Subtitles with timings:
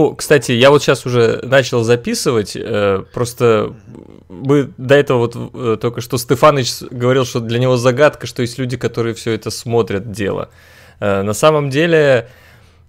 [0.00, 3.76] Ну, кстати, я вот сейчас уже начал записывать, э, просто
[4.28, 8.58] мы до этого вот э, только что Стефаныч говорил, что для него загадка, что есть
[8.58, 10.50] люди, которые все это смотрят дело.
[10.98, 12.28] Э, на самом деле,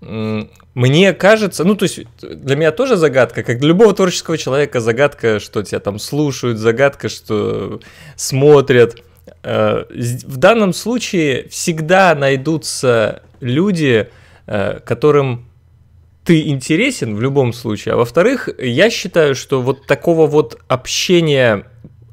[0.01, 5.39] мне кажется, ну, то есть для меня тоже загадка, как для любого творческого человека загадка,
[5.39, 7.81] что тебя там слушают, загадка, что
[8.15, 9.03] смотрят.
[9.43, 14.09] В данном случае всегда найдутся люди,
[14.45, 15.44] которым
[16.25, 17.93] ты интересен в любом случае.
[17.93, 21.67] А во-вторых, я считаю, что вот такого вот общения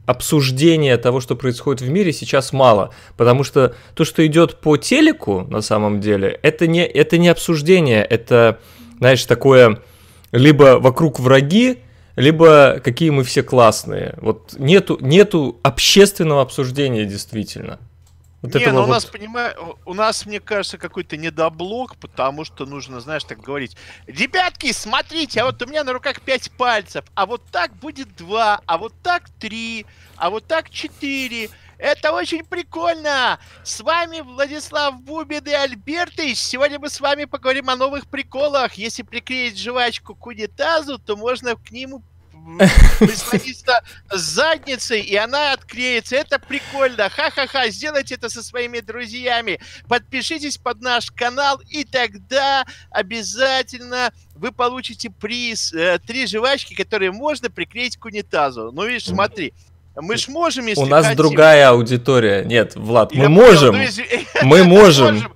[0.04, 2.92] обсуждения того, что происходит в мире, сейчас мало.
[3.16, 8.04] Потому что то, что идет по телеку, на самом деле, это не, это не обсуждение,
[8.04, 8.58] это,
[8.98, 9.80] знаешь, такое
[10.32, 11.78] либо вокруг враги,
[12.16, 14.14] либо какие мы все классные.
[14.20, 17.78] Вот нету, нету общественного обсуждения действительно.
[18.42, 18.88] Вот не, ну вот...
[18.88, 23.76] у нас, понимаю, у нас, мне кажется, какой-то недоблок, потому что нужно, знаешь, так говорить.
[24.08, 28.62] Ребятки, смотрите, а вот у меня на руках 5 пальцев, а вот так будет 2,
[28.66, 31.50] а вот так 3, а вот так 4.
[31.78, 33.38] Это очень прикольно!
[33.62, 36.38] С вами Владислав Бубин и Альбертович.
[36.38, 38.74] Сегодня мы с вами поговорим о новых приколах.
[38.74, 42.02] Если приклеить жвачку к унитазу, то можно к нему
[42.98, 46.16] прислониться с задницей, и она отклеится.
[46.16, 47.08] Это прикольно.
[47.08, 47.68] Ха-ха-ха.
[47.68, 49.60] Сделайте это со своими друзьями.
[49.88, 55.72] Подпишитесь под наш канал, и тогда обязательно вы получите приз.
[55.72, 58.70] Э, три жвачки, которые можно приклеить к унитазу.
[58.72, 59.52] Ну, видишь, смотри.
[59.94, 61.18] Мы ж можем, если У нас хотим.
[61.18, 62.44] другая аудитория.
[62.44, 63.76] Нет, Влад, мы можем.
[63.76, 65.30] Ну, мы можем.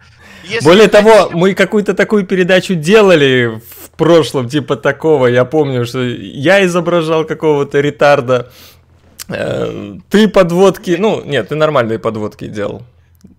[0.62, 3.60] Более того, мы какую-то такую передачу делали
[3.96, 5.26] прошлом, типа такого.
[5.26, 8.50] Я помню, что я изображал какого-то ретарда.
[9.28, 12.82] Э, ты подводки, ну, нет, ты нормальные подводки делал.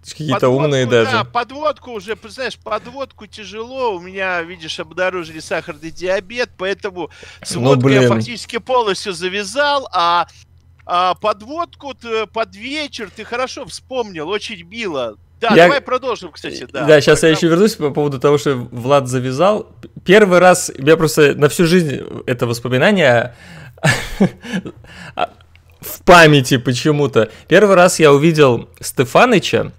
[0.04, 1.12] Какие-то умные даже.
[1.12, 3.96] Да, подводку уже, знаешь, подводку тяжело.
[3.96, 7.10] У меня, видишь, обнаружили сахарный диабет, поэтому
[7.42, 8.02] с ну, водкой блин.
[8.04, 10.28] я фактически полностью завязал, а,
[10.86, 11.94] а подводку
[12.34, 15.17] под вечер ты хорошо вспомнил, очень било.
[15.39, 15.64] Да, я...
[15.64, 16.86] давай продолжим, кстати, да.
[16.86, 19.67] Да, сейчас я еще вернусь по поводу того, что Влад завязал.
[20.03, 23.36] Первый раз, я просто на всю жизнь это воспоминание
[25.81, 27.30] в памяти почему-то.
[27.48, 29.73] Первый раз я увидел Стефаныча,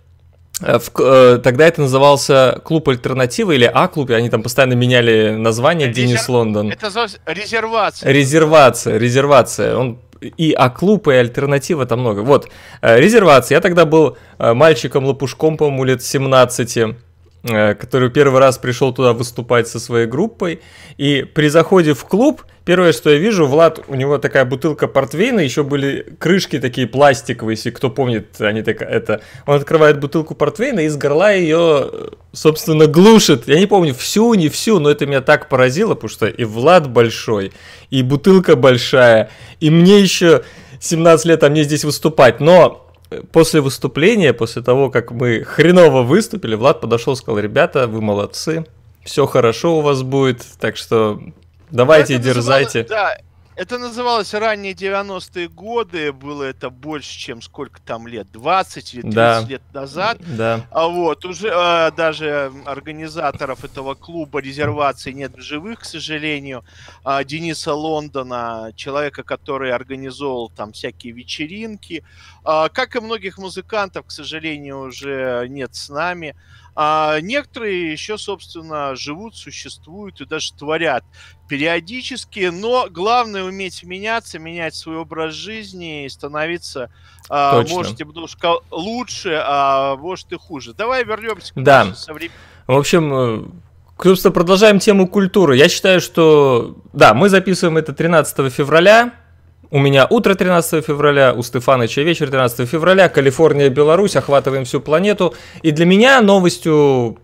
[0.62, 5.88] э, в, э, тогда это назывался клуб альтернативы или А-клуб, они там постоянно меняли название
[5.88, 6.04] Резер...
[6.04, 6.70] Денис Лондон.
[6.70, 8.12] Это называется резервация.
[8.12, 9.76] Резервация, резервация.
[9.76, 12.20] Он и а клуб, и альтернатива там много.
[12.20, 12.48] Вот,
[12.82, 13.56] э, резервация.
[13.56, 16.94] Я тогда был э, мальчиком-лопушком, по-моему, лет 17 Э,
[17.42, 20.60] который первый раз пришел туда выступать со своей группой.
[20.96, 25.40] И при заходе в клуб, первое, что я вижу, Влад, у него такая бутылка портвейна,
[25.40, 29.20] еще были крышки такие пластиковые, если кто помнит, они так, это...
[29.46, 31.90] Он открывает бутылку портвейна и из горла ее,
[32.32, 33.46] собственно, глушит.
[33.46, 36.90] Я не помню всю, не всю, но это меня так поразило, потому что и Влад
[36.90, 37.52] большой,
[37.90, 40.42] и бутылка большая, и мне еще
[40.80, 42.40] 17 лет, а мне здесь выступать.
[42.40, 42.87] Но
[43.32, 48.66] после выступления, после того, как мы хреново выступили, Влад подошел и сказал, ребята, вы молодцы,
[49.04, 51.20] все хорошо у вас будет, так что
[51.70, 52.84] давайте, ну, дерзайте.
[52.88, 53.16] Да,
[53.58, 59.14] это называлось ранние 90-е годы, было это больше, чем сколько там лет, 20 или 30
[59.14, 59.40] да.
[59.48, 60.18] лет назад.
[60.20, 60.64] Да.
[60.70, 66.64] А вот, уже а, даже организаторов этого клуба резервации нет в живых, к сожалению.
[67.02, 72.04] А, Дениса Лондона, человека, который организовал там всякие вечеринки.
[72.44, 76.36] А, как и многих музыкантов, к сожалению, уже нет с нами.
[76.80, 81.02] А некоторые еще, собственно, живут, существуют и даже творят
[81.48, 86.92] периодически, но главное уметь меняться, менять свой образ жизни и становиться,
[87.28, 90.72] а, можете немножко лучше, а может и хуже.
[90.72, 91.92] Давай вернемся к да.
[91.96, 92.38] современным.
[92.68, 93.44] В общем, э,
[94.00, 95.56] собственно, продолжаем тему культуры.
[95.56, 99.14] Я считаю, что, да, мы записываем это 13 февраля,
[99.70, 105.34] у меня утро 13 февраля, у Стефаныча вечер 13 февраля, Калифорния, Беларусь, охватываем всю планету.
[105.62, 107.18] И для меня новостью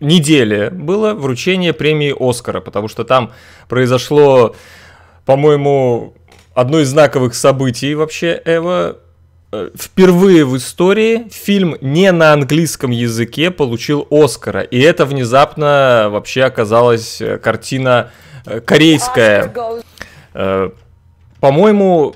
[0.00, 3.32] недели было вручение премии Оскара, потому что там
[3.68, 4.54] произошло,
[5.24, 6.14] по-моему,
[6.54, 8.98] одно из знаковых событий вообще Эва.
[9.50, 14.60] Э, впервые в истории фильм не на английском языке получил Оскара.
[14.60, 18.10] И это внезапно вообще оказалась картина
[18.44, 19.52] э, корейская
[21.42, 22.14] по-моему,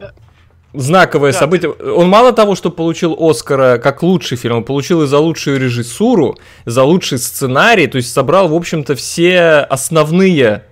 [0.73, 1.73] знаковое да, событие.
[1.73, 1.91] Ты...
[1.91, 6.37] Он мало того, что получил Оскара как лучший фильм, он получил и за лучшую режиссуру,
[6.65, 10.63] за лучший сценарий, то есть собрал, в общем-то, все основные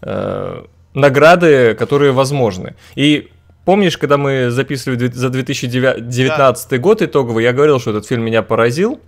[0.00, 0.62] э,
[0.94, 2.76] награды, которые возможны.
[2.94, 3.28] И
[3.66, 6.78] помнишь, когда мы записывали за 2019 да.
[6.78, 9.00] год итоговый, я говорил, что этот фильм меня поразил.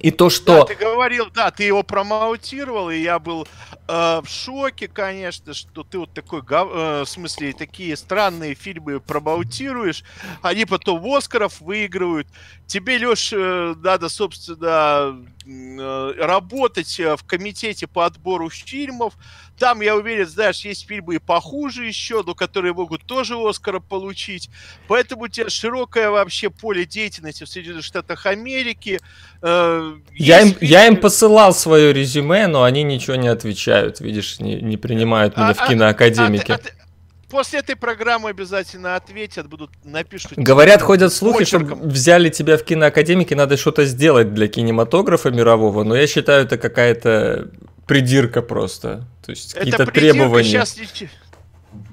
[0.00, 0.60] И то, что...
[0.60, 3.46] Да, ты говорил, да, ты его промоутировал, и я был
[3.88, 10.04] э, в шоке, конечно, что ты вот такой, э, в смысле, такие странные фильмы промоутируешь,
[10.42, 12.28] они потом Оскаров выигрывают.
[12.66, 19.14] Тебе, Леш, э, надо, собственно, э, работать э, в комитете по отбору фильмов.
[19.58, 24.50] Там, я уверен, знаешь, есть фильмы и похуже еще, но которые могут тоже Оскара получить.
[24.86, 29.00] Поэтому у тебя широкое вообще поле деятельности в Соединенных Штатах Америки.
[29.42, 34.76] Я им, я им посылал свое резюме, но они ничего не отвечают, видишь, не, не
[34.76, 36.52] принимают меня а, в киноакадемике.
[36.52, 40.32] А, а, а, после этой программы обязательно ответят, будут напишут.
[40.36, 45.96] Говорят, ходят слухи, что взяли тебя в киноакадемике, надо что-то сделать для кинематографа мирового, но
[45.96, 47.50] я считаю, это какая-то
[47.88, 49.08] придирка просто.
[49.22, 50.44] То есть какие-то требования.
[50.44, 50.76] Сейчас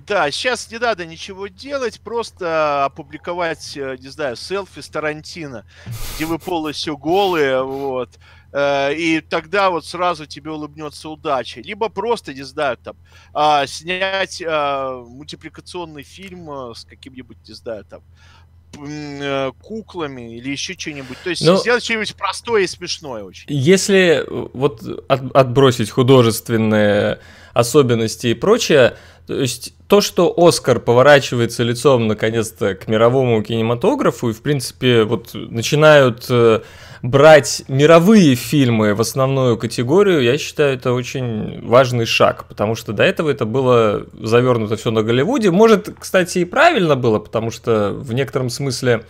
[0.08, 5.66] да, сейчас не надо ничего делать, просто опубликовать, э, не знаю, селфи с Тарантино,
[6.16, 8.12] где вы полностью голые, вот,
[8.54, 11.60] э, и тогда вот сразу тебе улыбнется удача.
[11.60, 12.96] Либо просто, не знаю, там,
[13.34, 18.02] а, снять а, мультипликационный фильм э, с каким-нибудь, не знаю, там,
[19.62, 21.18] куклами или еще что-нибудь.
[21.24, 23.46] То есть ну, сделать что-нибудь простое и смешное очень.
[23.48, 27.20] Если вот от, отбросить художественные
[27.54, 28.98] особенности и прочее,
[29.28, 35.32] то есть то, что Оскар поворачивается лицом наконец-то к мировому кинематографу и, в принципе, вот
[35.34, 36.62] начинают э,
[37.04, 43.04] брать мировые фильмы в основную категорию, я считаю, это очень важный шаг, потому что до
[43.04, 45.52] этого это было завернуто все на Голливуде.
[45.52, 49.06] Может, кстати, и правильно было, потому что в некотором смысле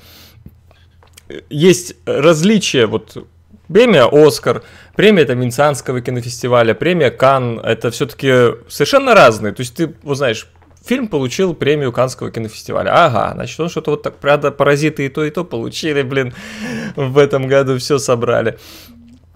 [1.30, 3.26] э, есть различия вот
[3.68, 4.64] Премия «Оскар»,
[4.96, 9.54] премия там, Венецианского кинофестиваля, премия «Кан»— это все-таки совершенно разные.
[9.54, 10.48] То есть ты, вот знаешь,
[10.86, 12.92] фильм получил премию Канского кинофестиваля.
[12.94, 16.34] Ага, значит, он что-то вот так, правда, «Паразиты» и то, и то получили, блин,
[16.96, 18.58] в этом году все собрали.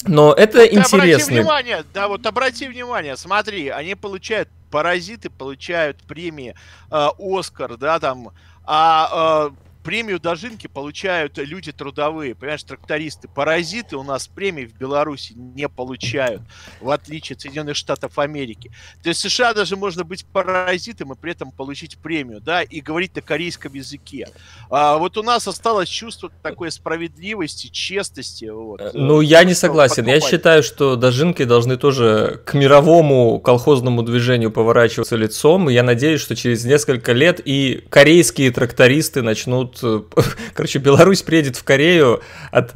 [0.06, 0.98] Но это вот интересно.
[1.00, 6.56] Обрати внимание, да, вот обрати внимание, смотри, они получают, «Паразиты» получают премии
[6.92, 8.32] э, «Оскар», да, там,
[8.66, 13.28] а э, премию Дожинки получают люди трудовые, понимаешь, трактористы.
[13.28, 16.44] Паразиты у нас премии в Беларуси не получают,
[16.80, 18.72] в отличие от Соединенных Штатов Америки.
[19.02, 22.82] То есть в США даже можно быть паразитом и при этом получить премию, да, и
[22.82, 24.28] говорить на корейском языке.
[24.70, 28.46] А вот у нас осталось чувство такой справедливости, честности.
[28.46, 30.06] Вот, э, ну, я не согласен.
[30.06, 36.22] Я считаю, что Дожинки должны тоже к мировому колхозному движению поворачиваться лицом, и я надеюсь,
[36.22, 39.79] что через несколько лет и корейские трактористы начнут
[40.54, 42.22] Короче, Беларусь приедет в Корею,
[42.52, 42.76] от,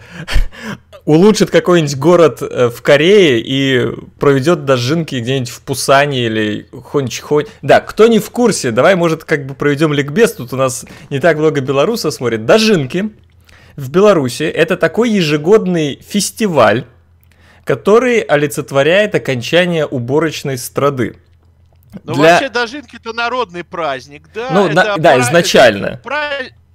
[1.05, 7.45] улучшит какой-нибудь город э, в Корее и проведет дожинки где-нибудь в Пусане или Хончхон.
[7.61, 11.19] Да, кто не в курсе, давай, может, как бы проведем ликбез, тут у нас не
[11.19, 12.45] так много белорусов смотрит.
[12.45, 13.11] Дожинки
[13.75, 16.85] в Беларуси это такой ежегодный фестиваль,
[17.63, 21.15] который олицетворяет окончание уборочной страды.
[22.03, 22.33] Ну, Для...
[22.33, 24.49] вообще, Дожинки это народный праздник, да?
[24.51, 25.85] Ну, это на, да, изначально.
[25.85, 26.01] Это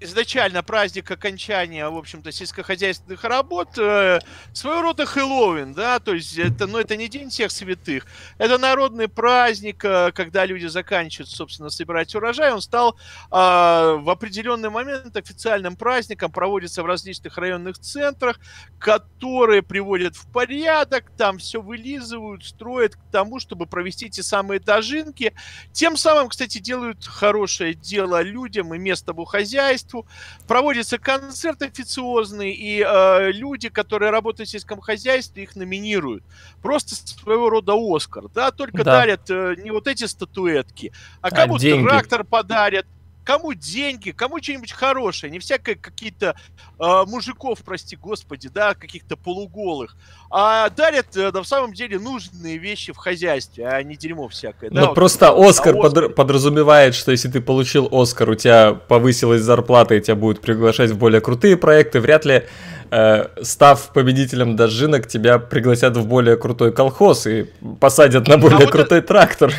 [0.01, 4.21] изначально праздник окончания, в общем-то, сельскохозяйственных работ, э,
[4.53, 8.07] своего рода Хэллоуин, да, то есть это, ну, это не День всех святых,
[8.39, 12.97] это народный праздник, э, когда люди заканчивают, собственно, собирать урожай, он стал э,
[13.31, 18.39] в определенный момент официальным праздником, проводится в различных районных центрах,
[18.79, 25.35] которые приводят в порядок, там все вылизывают, строят к тому, чтобы провести эти самые дожинки,
[25.73, 30.07] тем самым, кстати, делают хорошее дело людям и местному хозяйству, хозяйству,
[30.47, 36.25] проводится концерт официозный, и э, люди, которые работают в сельском хозяйстве, их номинируют.
[36.63, 38.99] Просто своего рода Оскар, да, только да.
[38.99, 42.87] дарят э, не вот эти статуэтки, а, а кому-то трактор подарят,
[43.29, 46.35] кому деньги, кому что-нибудь хорошее, не всякое какие-то
[46.81, 49.99] э, мужиков, прости господи, да, каких-то полуголых,
[50.31, 54.71] а дарят э, на самом деле нужные вещи в хозяйстве, а не дерьмо всякое.
[54.71, 58.73] Да, ну вот, просто Оскар, а Оскар подразумевает, что если ты получил Оскар, у тебя
[58.73, 62.45] повысилась зарплата и тебя будут приглашать в более крутые проекты, вряд ли
[62.91, 67.45] э, став победителем дожинок, тебя пригласят в более крутой колхоз и
[67.79, 69.53] посадят на более а крутой вот трактор.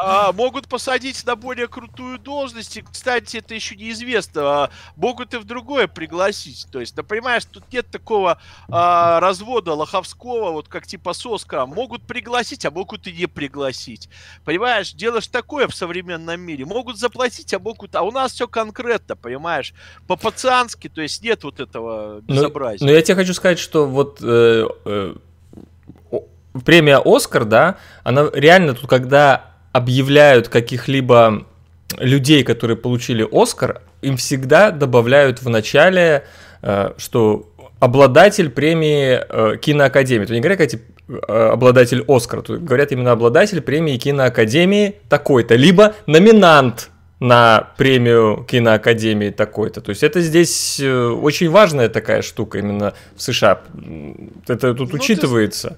[0.00, 2.76] А, могут посадить на более крутую должность.
[2.76, 4.42] И, кстати, это еще неизвестно.
[4.42, 6.68] А, могут и в другое пригласить.
[6.70, 11.66] То есть, да понимаешь, тут нет такого а, развода лоховского, вот как типа соска.
[11.66, 14.08] Могут пригласить, а могут и не пригласить.
[14.44, 16.64] Понимаешь, делаешь такое в современном мире.
[16.64, 17.96] Могут заплатить, а могут...
[17.96, 19.74] А у нас все конкретно, понимаешь?
[20.06, 22.86] По-пацански, то есть нет вот этого ну, безобразия.
[22.86, 24.20] Но, но я тебе хочу сказать, что вот...
[24.22, 25.14] Э, э,
[26.64, 31.46] премия Оскар, да, она реально тут, когда объявляют каких-либо
[31.96, 36.24] людей, которые получили Оскар, им всегда добавляют в начале,
[36.62, 40.26] э, что обладатель премии э, киноакадемии.
[40.26, 45.94] То не говорят, кстати, э, обладатель Оскара, тут говорят именно обладатель премии киноакадемии такой-то, либо
[46.06, 49.80] номинант на премию киноакадемии такой-то.
[49.80, 53.62] То есть это здесь очень важная такая штука именно в США.
[54.46, 55.70] Это тут ну, учитывается.
[55.70, 55.76] Ты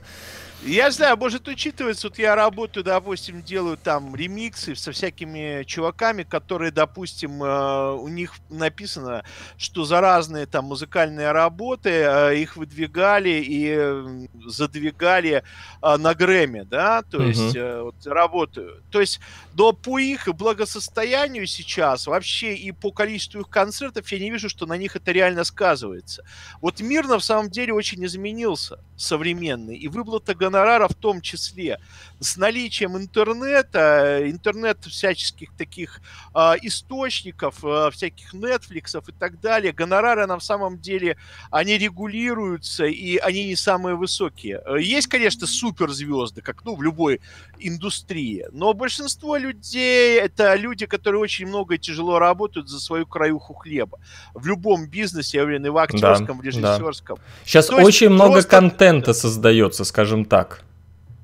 [0.62, 6.70] я знаю, может учитывается, вот я работаю, допустим, делаю там ремиксы со всякими чуваками, которые,
[6.70, 9.24] допустим, э, у них написано,
[9.56, 15.42] что за разные там музыкальные работы э, их выдвигали и задвигали
[15.82, 17.28] э, на Грэмми, да, то uh-huh.
[17.28, 18.82] есть вот, работаю.
[18.90, 19.20] То есть,
[19.54, 24.66] но по их благосостоянию сейчас вообще и по количеству их концертов я не вижу, что
[24.66, 26.22] на них это реально сказывается.
[26.60, 31.78] Вот мир на самом деле очень изменился, современный, и выплата гонорара в том числе.
[32.18, 36.02] С наличием интернета, интернет всяческих таких
[36.34, 41.16] э, источников, э, всяких Netflix и так далее, гонорары на самом деле,
[41.50, 44.60] они регулируются, и они не самые высокие.
[44.78, 47.20] Есть, конечно, суперзвезды, как ну, в любой
[47.58, 53.54] индустрии, но большинство людей это люди, которые очень много и тяжело работают за свою краюху
[53.54, 53.98] хлеба.
[54.34, 57.16] В любом бизнесе, я уверен, и в актерском, да, в режиссерском.
[57.16, 57.22] Да.
[57.46, 58.50] Сейчас То очень много просто...
[58.50, 60.60] контента создается, скажем так так.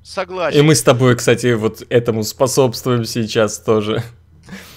[0.03, 0.59] Согласен.
[0.59, 4.03] И мы с тобой, кстати, вот этому способствуем сейчас тоже.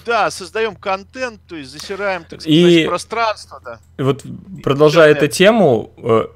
[0.04, 3.78] Да, создаем контент, то есть засираем, так сказать, и пространство, да.
[3.98, 4.24] Вот
[4.64, 6.26] продолжая эту тему, э,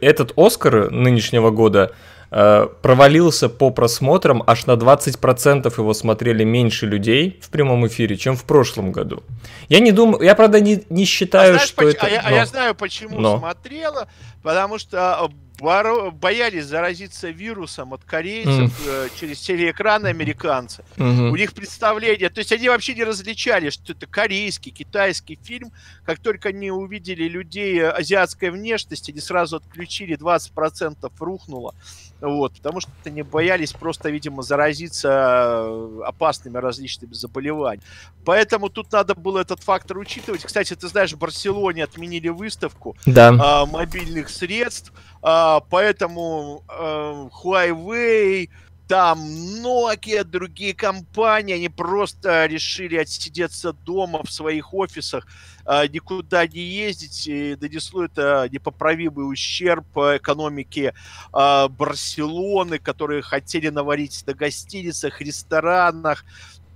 [0.00, 1.92] этот Оскар нынешнего года
[2.30, 8.34] э, провалился по просмотрам, аж на 20% его смотрели меньше людей в прямом эфире, чем
[8.34, 9.22] в прошлом году.
[9.68, 12.06] Я не думаю, я правда не, не считаю, а знаешь, что поч- это...
[12.06, 12.28] А я, но...
[12.28, 13.38] а я знаю, почему но.
[13.38, 14.08] смотрела,
[14.42, 19.06] потому что а, боро- боялись заразиться вирусом от корейцев mm.
[19.06, 20.84] э, через телеэкраны американцы.
[20.96, 21.30] Mm-hmm.
[21.30, 25.72] У них представление, то есть они вообще не различали, что это корейский, китайский фильм.
[26.04, 31.74] Как только они увидели людей азиатской внешности, они сразу отключили, 20% рухнуло.
[32.20, 37.82] Вот, потому что они боялись просто, видимо, заразиться э, опасными различными заболеваниями.
[38.24, 40.44] Поэтому тут надо было этот фактор учитывать.
[40.44, 43.28] Кстати, ты знаешь, в Барселоне отменили выставку да.
[43.40, 48.50] а, мобильных средств, а, поэтому а, Huawei,
[48.88, 49.18] там
[49.62, 55.26] Nokia, другие компании, они просто решили отсидеться дома в своих офисах,
[55.66, 60.94] а, никуда не ездить, и донесло это непоправимый ущерб экономике
[61.32, 66.24] а, Барселоны, которые хотели наварить на гостиницах, ресторанах,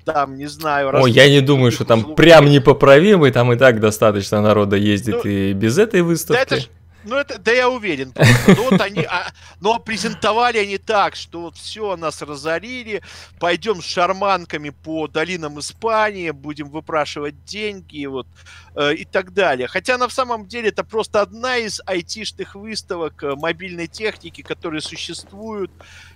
[0.04, 0.90] там, не знаю...
[0.92, 5.30] Ой, я не думаю, что там прям непоправимый, там и так достаточно народа ездит ну,
[5.30, 6.50] и без этой выставки.
[6.50, 6.66] Да это
[7.04, 8.12] ну, это, да я уверен.
[8.46, 13.02] Ну, вот они, а, но презентовали они так, что вот все, нас разорили,
[13.38, 18.26] пойдем с шарманками по долинам Испании, будем выпрашивать деньги, вот,
[18.74, 19.68] э, и так далее.
[19.68, 25.70] Хотя на самом деле это просто одна из айтишных выставок э, мобильной техники, которые существуют.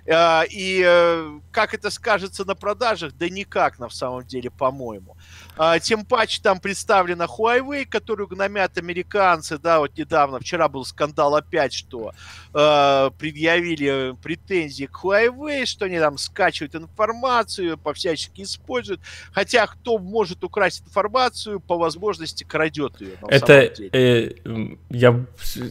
[0.07, 3.13] Э, и э, как это скажется на продажах?
[3.15, 5.16] Да никак, на самом деле, по-моему.
[5.57, 11.35] А, тем паче там представлена Huawei, которую гномят американцы, да, вот недавно, вчера был скандал
[11.35, 12.13] опять, что
[12.53, 19.01] э, предъявили претензии к Huawei, что они там скачивают информацию, по-всячески используют,
[19.33, 23.17] хотя кто может украсть информацию, по возможности крадет ее.
[23.29, 24.33] Это э,
[24.91, 25.25] я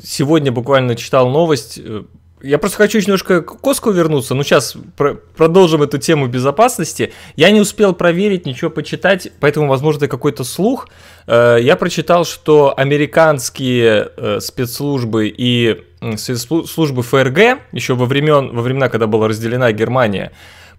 [0.04, 2.06] сегодня буквально читал новость, э,
[2.46, 4.36] я просто хочу немножко к Коску вернуться.
[4.36, 7.12] Ну, сейчас про- продолжим эту тему безопасности.
[7.36, 10.88] Я не успел проверить, ничего почитать, поэтому, возможно, это какой-то слух.
[11.26, 15.84] Э, я прочитал, что американские э, спецслужбы и
[16.18, 20.32] спецслужбы ФРГ еще во, времен, во времена, когда была разделена Германия,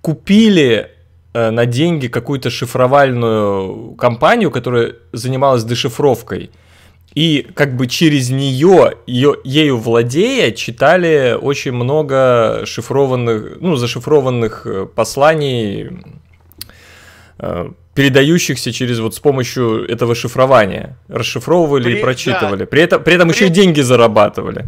[0.02, 0.90] купили
[1.35, 6.50] э, на деньги какую-то шифровальную компанию, которая занималась дешифровкой–
[7.16, 14.87] и как бы через нее, ее, ею владея, читали очень много шифрованных, ну, зашифрованных э,
[14.94, 15.88] посланий,
[17.38, 20.99] э, передающихся через вот с помощью этого шифрования.
[21.08, 22.61] Расшифровывали при, и прочитывали.
[22.61, 22.66] Да.
[22.66, 23.35] При этом, при этом при...
[23.35, 24.66] еще деньги зарабатывали.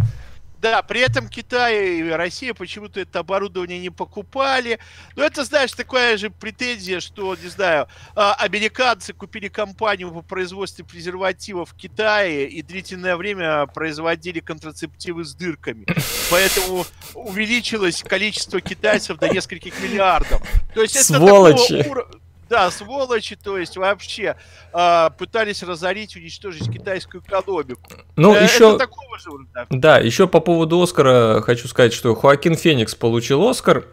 [0.60, 4.80] Да, при этом Китай и Россия почему-то это оборудование не покупали.
[5.14, 7.86] Но это, знаешь, такая же претензия, что, не знаю,
[8.16, 15.34] а, американцы купили компанию по производству презервативов в Китае и длительное время производили контрацептивы с
[15.34, 15.86] дырками.
[16.30, 16.84] Поэтому
[17.14, 20.42] увеличилось количество китайцев до нескольких миллиардов.
[20.74, 21.78] То есть это Сволочи.
[21.78, 24.36] такого уровня да, сволочи, то есть вообще
[24.72, 27.80] э, пытались разорить, уничтожить китайскую экономику.
[28.16, 28.70] Ну, э, еще...
[28.70, 29.66] Это такого же уровня.
[29.70, 33.84] Да, еще по поводу Оскара хочу сказать, что Хоакин Феникс получил Оскар.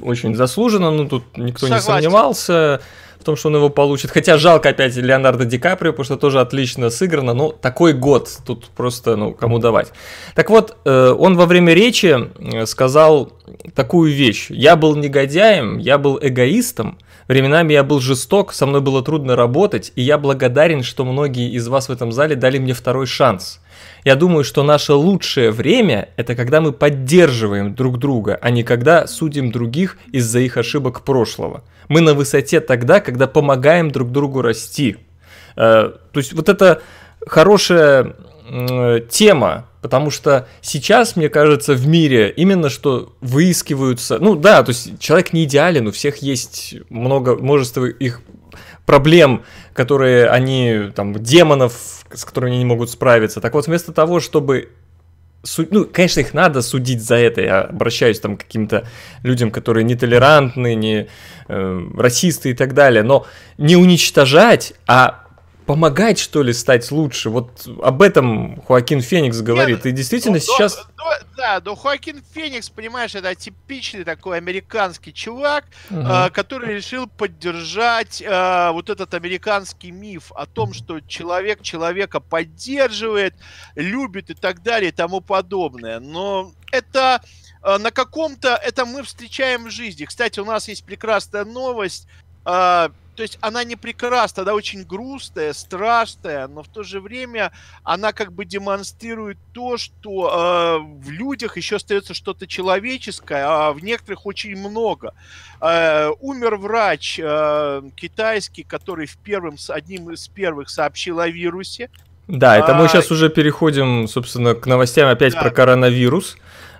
[0.00, 1.86] очень заслуженно, ну тут никто Согласен.
[1.86, 2.80] не сомневался
[3.18, 4.10] в том, что он его получит.
[4.10, 7.34] Хотя жалко опять Леонардо Ди Каприо, потому что тоже отлично сыграно.
[7.34, 9.92] Но такой год тут просто, ну, кому давать.
[10.34, 13.32] Так вот, э, он во время речи э, сказал
[13.74, 14.46] такую вещь.
[14.50, 19.92] Я был негодяем, я был эгоистом, временами я был жесток, со мной было трудно работать,
[19.94, 23.60] и я благодарен, что многие из вас в этом зале дали мне второй шанс.
[24.04, 29.06] Я думаю, что наше лучшее время– это когда мы поддерживаем друг друга, а не когда
[29.06, 31.62] судим других из-за их ошибок прошлого.
[31.88, 34.96] Мы на высоте тогда, когда помогаем друг другу расти.
[35.56, 36.82] Э, то есть вот это
[37.26, 38.14] хорошая
[39.10, 44.98] тема, потому что сейчас, мне кажется, в мире именно что выискиваются, ну да, то есть
[44.98, 48.20] человек не идеален, у всех есть много, множество их
[48.86, 49.44] проблем,
[49.74, 53.40] которые они, там, демонов, с которыми они не могут справиться.
[53.40, 54.70] Так вот, вместо того, чтобы
[55.42, 55.70] суд...
[55.70, 57.42] ну, конечно, их надо судить за это.
[57.42, 58.86] Я обращаюсь там к каким-то
[59.22, 61.08] людям, которые нетолерантны, не
[61.48, 63.02] э, расисты и так далее.
[63.02, 63.26] Но
[63.58, 65.27] не уничтожать, а
[65.68, 67.28] помогать, что ли, стать лучше.
[67.28, 69.84] Вот об этом Хоакин Феникс говорит.
[69.84, 70.82] Нет, и действительно ну, сейчас...
[70.96, 71.04] Ну,
[71.36, 76.00] да, но Хоакин Феникс, понимаешь, это типичный такой американский чувак, угу.
[76.00, 83.34] э, который решил поддержать э, вот этот американский миф о том, что человек человека поддерживает,
[83.74, 86.00] любит и так далее и тому подобное.
[86.00, 87.20] Но это
[87.62, 88.54] э, на каком-то...
[88.54, 90.06] Это мы встречаем в жизни.
[90.06, 92.08] Кстати, у нас есть прекрасная новость.
[92.46, 97.50] Э, то есть она не прекрасна, она очень грустная, страшная, но в то же время
[97.82, 103.82] она как бы демонстрирует то, что э, в людях еще остается что-то человеческое, а в
[103.82, 105.14] некоторых очень много.
[105.60, 111.90] Э, умер врач э, китайский, который в первом, одним из первых сообщил о вирусе.
[112.28, 115.40] Да, это мы сейчас а, уже переходим, собственно, к новостям опять да.
[115.40, 116.36] про коронавирус.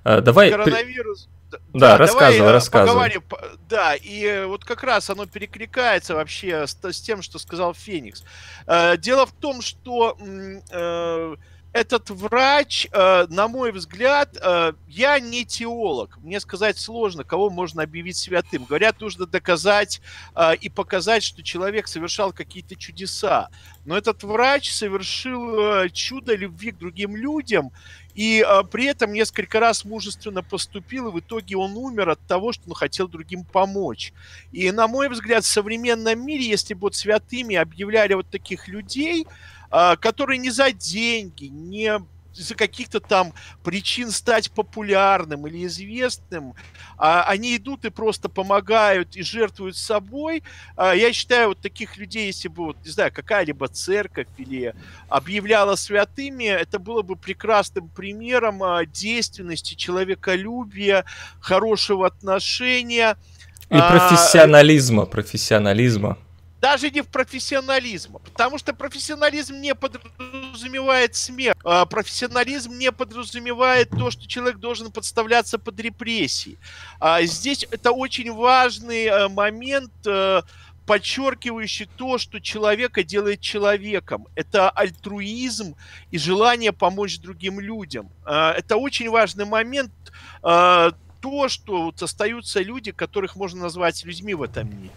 [0.08, 0.50] Э, давай.
[0.50, 1.28] Коронавирус.
[1.50, 2.88] Да, да рассказывай, давай рассказывай.
[2.88, 3.22] Поговорим.
[3.68, 8.24] Да, и э, вот как раз оно перекликается вообще с, с тем, что сказал Феникс.
[8.66, 10.16] Э, дело в том, что
[10.70, 11.36] э,
[11.72, 16.18] этот врач, э, на мой взгляд, э, я не теолог.
[16.22, 18.64] Мне сказать сложно, кого можно объявить святым.
[18.64, 20.00] Говорят, нужно доказать
[20.34, 23.50] э, и показать, что человек совершал какие-то чудеса.
[23.84, 27.70] Но этот врач совершил чудо любви к другим людям
[28.14, 32.64] и при этом несколько раз мужественно поступил, и в итоге он умер от того, что
[32.66, 34.12] он хотел другим помочь.
[34.52, 39.26] И, на мой взгляд, в современном мире, если бы вот святыми объявляли вот таких людей,
[39.70, 42.00] а, которые не за деньги, не
[42.38, 43.32] из-за каких-то там
[43.64, 46.54] причин стать популярным или известным,
[46.96, 50.42] а они идут и просто помогают и жертвуют собой.
[50.76, 54.74] А, я считаю, вот таких людей, если бы, вот, не знаю, какая-либо церковь или
[55.08, 61.04] объявляла святыми, это было бы прекрасным примером а, действенности, человеколюбия,
[61.40, 63.16] хорошего отношения.
[63.68, 66.18] И а, профессионализма, профессионализма
[66.60, 74.10] даже не в профессионализм, потому что профессионализм не подразумевает смерть, а профессионализм не подразумевает то,
[74.10, 76.58] что человек должен подставляться под репрессии.
[77.00, 80.42] А здесь это очень важный э, момент, э,
[80.88, 84.26] подчеркивающий то, что человека делает человеком.
[84.34, 85.76] Это альтруизм
[86.10, 88.08] и желание помочь другим людям.
[88.24, 89.92] А, это очень важный момент,
[90.42, 94.90] а, то, что остаются люди, которых можно назвать людьми в этом мире.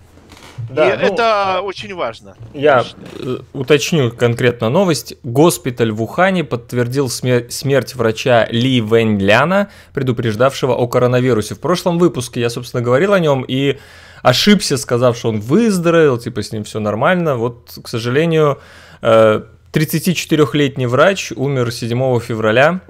[0.69, 2.35] Да, и ну, это очень важно.
[2.53, 2.85] Я
[3.19, 5.15] э, уточню конкретно новость.
[5.23, 11.55] Госпиталь в Ухане подтвердил смер- смерть врача Ли Вэньляна, предупреждавшего о коронавирусе.
[11.55, 13.79] В прошлом выпуске я, собственно, говорил о нем и
[14.21, 17.35] ошибся, сказав, что он выздоровел, типа с ним все нормально.
[17.35, 18.59] Вот, к сожалению,
[19.01, 22.81] 34-летний э, врач умер 7 февраля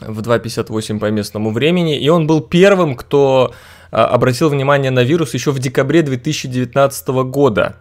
[0.00, 3.54] в 2.58 по местному времени, и он был первым, кто
[3.90, 7.76] обратил внимание на вирус еще в декабре 2019 года.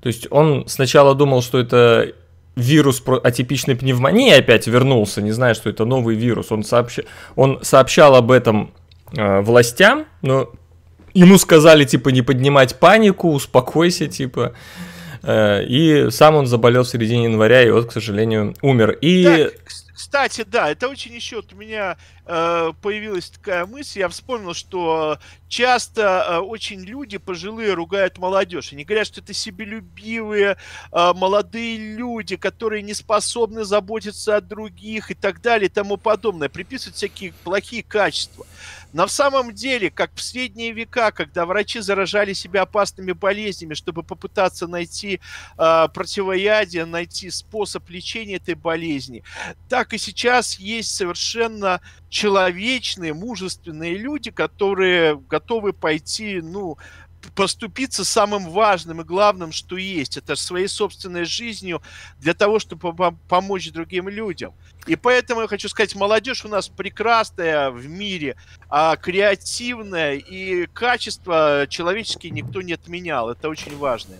[0.00, 2.12] То есть он сначала думал, что это
[2.56, 6.52] вирус атипичной пневмонии опять вернулся, не зная, что это новый вирус.
[6.52, 6.98] Он, сообщ...
[7.36, 8.72] он сообщал об этом
[9.16, 10.50] э, властям, но
[11.14, 14.54] ему сказали, типа, не поднимать панику, успокойся, типа.
[15.22, 18.98] Э, и сам он заболел в середине января, и вот, к сожалению, умер.
[19.00, 19.24] И...
[19.24, 19.52] Так,
[19.94, 24.00] кстати, да, это очень еще вот у меня э, появилась такая мысль.
[24.00, 28.72] Я вспомнил, что часто э, очень люди пожилые ругают молодежь.
[28.72, 30.56] Они говорят, что это себелюбивые
[30.92, 36.48] э, молодые люди, которые не способны заботиться о других и так далее и тому подобное.
[36.48, 38.46] Приписывают всякие плохие качества.
[39.06, 44.66] В самом деле, как в средние века, когда врачи заражали себя опасными болезнями, чтобы попытаться
[44.66, 45.20] найти
[45.58, 49.24] э, противоядие, найти способ лечения этой болезни,
[49.68, 56.76] так и сейчас есть совершенно человечные, мужественные люди, которые готовы пойти, ну,
[57.34, 60.16] поступиться самым важным и главным, что есть.
[60.16, 61.82] Это своей собственной жизнью
[62.18, 62.94] для того, чтобы
[63.28, 64.54] помочь другим людям.
[64.86, 68.36] И поэтому я хочу сказать, молодежь у нас прекрасная в мире,
[68.68, 73.30] а креативная, и качество человеческие никто не отменял.
[73.30, 74.16] Это очень важно.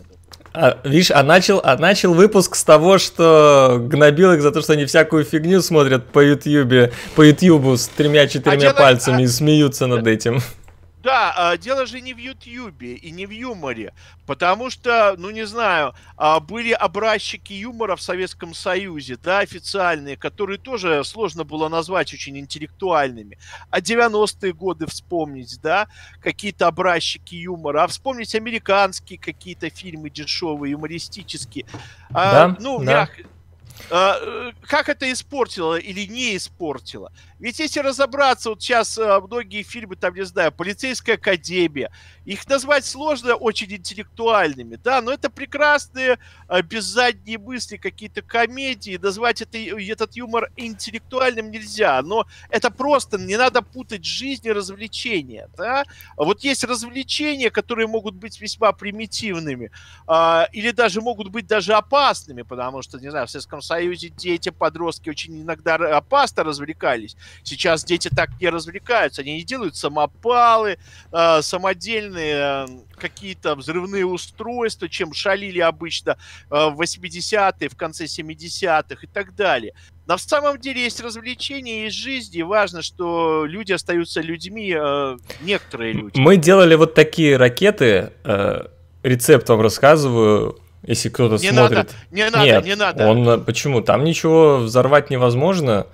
[0.55, 4.75] А, видишь, а начал, а начал выпуск с того, что гнобил их за то, что
[4.75, 9.25] они всякую фигню смотрят по Ютьюбе, по Ютьюбу с тремя-четырьмя а пальцами а...
[9.25, 10.43] и смеются над этим.
[11.03, 13.93] Да, а, дело же не в Ютьюбе и не в юморе,
[14.25, 20.59] потому что, ну не знаю, а, были образчики юмора в Советском Союзе, да, официальные, которые
[20.59, 23.38] тоже сложно было назвать очень интеллектуальными.
[23.71, 25.88] А 90-е годы вспомнить, да,
[26.21, 31.67] какие-то образчики юмора, а вспомнить американские какие-то фильмы дешевые, юмористические.
[32.12, 32.85] А, да, ну, да.
[32.85, 33.23] Мягко,
[33.88, 37.12] как это испортило или не испортило?
[37.42, 41.90] Ведь если разобраться, вот сейчас э, многие фильмы, там, не знаю, «Полицейская академия»,
[42.24, 48.96] их назвать сложно очень интеллектуальными, да, но это прекрасные, э, без задней мысли какие-то комедии,
[48.96, 55.48] назвать это, этот юмор интеллектуальным нельзя, но это просто, не надо путать жизнь и развлечения,
[55.56, 55.85] да.
[56.16, 59.72] Вот есть развлечения, которые могут быть весьма примитивными,
[60.06, 64.51] а, или даже могут быть даже опасными, потому что, не знаю, в Советском Союзе дети,
[64.51, 70.79] подростки очень иногда опасно развлекались, Сейчас дети так не развлекаются, они не делают самопалы,
[71.12, 76.16] э, самодельные э, какие-то взрывные устройства, чем шалили обычно
[76.51, 79.75] э, в 80-е, в конце 70-х и так далее.
[80.07, 85.16] Но в самом деле есть развлечения, есть жизнь, и важно, что люди остаются людьми, э,
[85.42, 86.18] некоторые люди.
[86.18, 88.66] Мы делали вот такие ракеты, э,
[89.03, 91.77] рецепт вам рассказываю, если кто-то не смотрит.
[91.79, 93.07] Надо, не надо, Нет, не надо.
[93.09, 93.83] Он, э, почему?
[93.83, 95.87] Там ничего взорвать невозможно.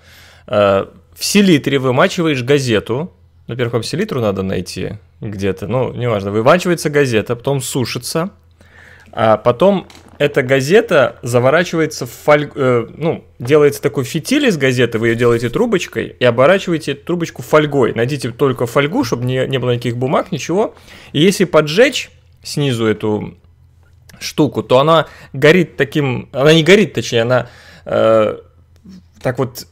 [0.47, 3.13] Э, в селитре вымачиваешь газету.
[3.47, 6.31] Во-первых, вам селитру надо найти где-то, ну, неважно.
[6.31, 8.31] Вымачивается газета, потом сушится,
[9.13, 9.87] а потом
[10.19, 15.49] эта газета заворачивается в фольгу, э, ну, делается такой фитиль из газеты, вы ее делаете
[15.49, 17.95] трубочкой и оборачиваете трубочку фольгой.
[17.95, 20.75] Найдите только фольгу, чтобы не, не было никаких бумаг, ничего.
[21.13, 22.11] И если поджечь
[22.43, 23.37] снизу эту
[24.21, 26.29] штуку, то она горит таким...
[26.33, 27.49] Она не горит, точнее, она
[27.85, 28.39] э,
[29.23, 29.67] так вот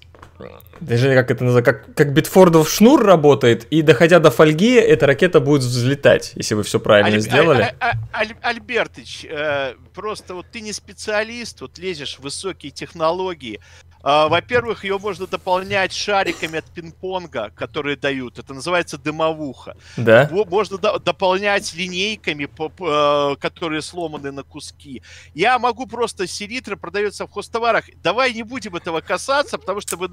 [0.80, 5.40] даже как это называется, как, как Битфордов шнур работает, и доходя до фольги, эта ракета
[5.40, 7.62] будет взлетать, если вы все правильно Аль, сделали.
[7.62, 13.61] Аль, Аль, Аль, Альбертыч, э, просто вот ты не специалист, вот лезешь в высокие технологии,
[13.95, 13.95] а,
[14.28, 18.38] во-первых, ее можно дополнять шариками от пинг-понга, которые дают.
[18.38, 19.74] Это называется дымовуха.
[19.96, 20.30] Да.
[20.30, 25.02] Можно до- дополнять линейками, э, которые сломаны на куски.
[25.34, 27.86] Я могу просто селитра продается в хостоварах.
[28.00, 30.08] Давай не будем этого касаться, потому что вы,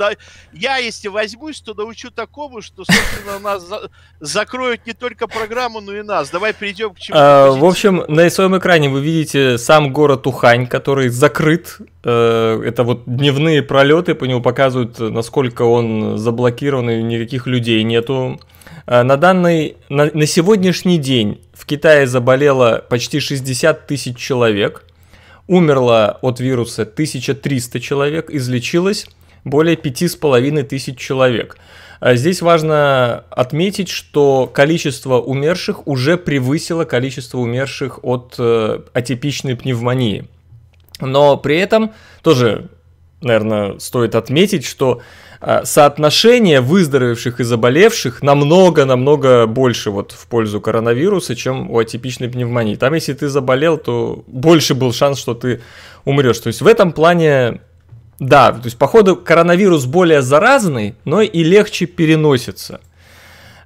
[0.54, 5.94] я, если возьмусь, то научу такому, что, собственно, нас за- закроют не только программу, но
[5.94, 6.32] и нас.
[6.32, 7.16] Давай перейдем к чему.
[7.16, 11.78] А, в общем, на своем экране вы видите сам город Ухань, который закрыт.
[12.04, 17.84] Э, это вот дневные проекты пролеты по нему показывают, насколько он заблокирован и никаких людей
[17.84, 18.40] нету.
[18.86, 24.86] А, на данный, на, на сегодняшний день в Китае заболело почти 60 тысяч человек,
[25.50, 29.06] умерло от вируса 1300 человек, излечилось
[29.44, 31.58] более 5500 тысяч человек.
[32.00, 40.30] А здесь важно отметить, что количество умерших уже превысило количество умерших от э, атипичной пневмонии.
[41.02, 41.92] Но при этом
[42.22, 42.70] тоже
[43.24, 45.02] наверное, стоит отметить, что
[45.46, 52.76] а, соотношение выздоровевших и заболевших намного-намного больше вот в пользу коронавируса, чем у атипичной пневмонии.
[52.76, 55.62] Там, если ты заболел, то больше был шанс, что ты
[56.06, 56.40] умрешь.
[56.40, 57.60] То есть в этом плане,
[58.20, 62.80] да, то есть походу коронавирус более заразный, но и легче переносится.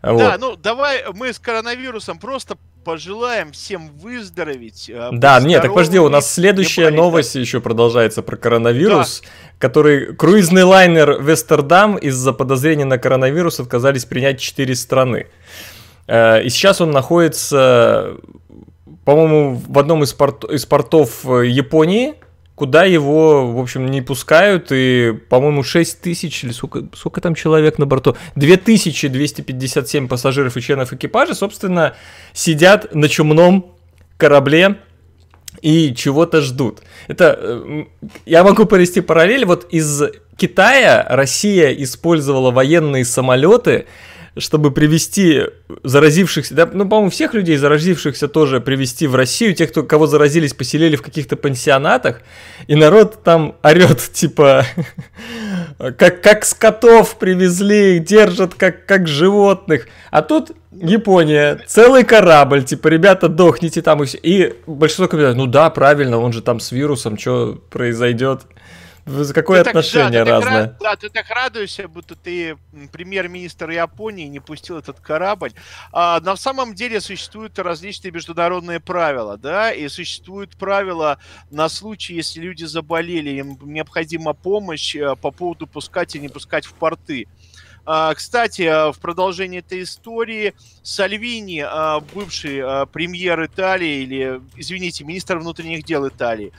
[0.02, 0.18] Вот.
[0.18, 2.58] Да, ну давай мы с коронавирусом просто
[2.88, 4.90] пожелаем всем выздороветь.
[4.90, 9.28] Э, да, нет, так подожди, у нас следующая новость еще продолжается про коронавирус, да.
[9.60, 15.28] который круизный лайнер Вестердам из-за подозрения на коронавирус отказались принять 4 страны.
[16.08, 18.16] Э, и сейчас он находится,
[19.04, 22.16] по-моему, в одном из, порт, из портов э, Японии,
[22.58, 27.78] куда его, в общем, не пускают, и, по-моему, 6 тысяч, или сколько, сколько там человек
[27.78, 31.94] на борту, 2257 пассажиров и членов экипажа, собственно,
[32.34, 33.76] сидят на чумном
[34.18, 34.78] корабле
[35.62, 36.80] и чего-то ждут.
[37.08, 37.84] Это, э,
[38.26, 40.02] я могу провести параллель, вот из
[40.36, 43.86] Китая Россия использовала военные самолеты,
[44.40, 45.44] чтобы привести
[45.84, 50.54] заразившихся, да, ну, по-моему, всех людей, заразившихся тоже привести в Россию, тех, кто, кого заразились,
[50.54, 52.22] поселили в каких-то пансионатах,
[52.68, 54.66] и народ там орет, типа,
[55.78, 59.88] как, как скотов привезли, держат как, как животных.
[60.12, 64.04] А тут Япония, целый корабль, типа, ребята, дохните там.
[64.04, 68.42] И, и большинство комментариев, ну да, правильно, он же там с вирусом, что произойдет?
[69.34, 70.64] Какое ты отношение так, да, разное?
[70.64, 72.58] Ты так, да, ты так радуешься, будто ты
[72.92, 75.54] премьер-министр Японии не пустил этот корабль.
[75.94, 82.42] А, на самом деле существуют различные международные правила, да, и существуют правила на случай, если
[82.42, 87.28] люди заболели, им необходима помощь э, по поводу пускать и не пускать в порты.
[87.90, 95.38] А, кстати, а, в продолжении этой истории Сальвини, а, бывший премьер Италии, или, извините, министр
[95.38, 96.52] внутренних дел Италии,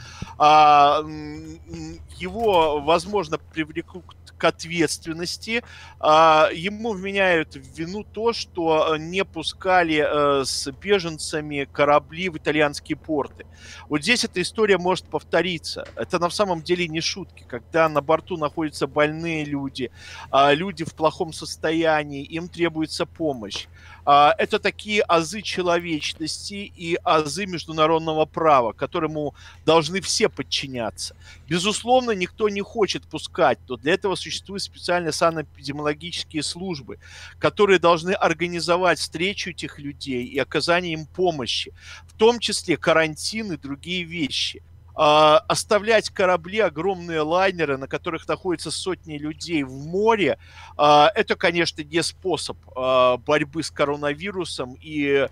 [2.21, 4.05] его, возможно, привлекут
[4.39, 5.63] к ответственности.
[6.01, 10.05] А, ему вменяют в вину то, что э, не пускали
[10.41, 13.47] э, с беженцами корабли в итальянские порты.
[13.89, 15.87] Вот здесь эта история может повториться.
[15.97, 19.91] Это на самом деле не шутки, когда на борту находятся больные люди,
[20.31, 23.67] а, люди в плохом состоянии, им требуется помощь.
[24.11, 29.35] А, это такие азы человечности и азы международного права, которому
[29.67, 31.15] должны все подчиняться.
[31.47, 36.99] Безусловно, никто не хочет пускать, но для этого существуют специальные санэпидемиологические службы,
[37.39, 41.75] которые должны организовать встречу этих людей и оказание им помощи,
[42.07, 44.63] в том числе карантин и другие вещи.
[45.01, 50.41] А, оставлять корабли, огромные лайнеры, на которых находятся сотни людей в море,
[50.77, 55.29] а, это, конечно, не способ а, борьбы с коронавирусом, и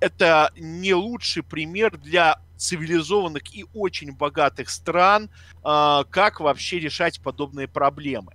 [0.00, 5.30] это не лучший пример для цивилизованных и очень богатых стран,
[5.62, 8.34] как вообще решать подобные проблемы.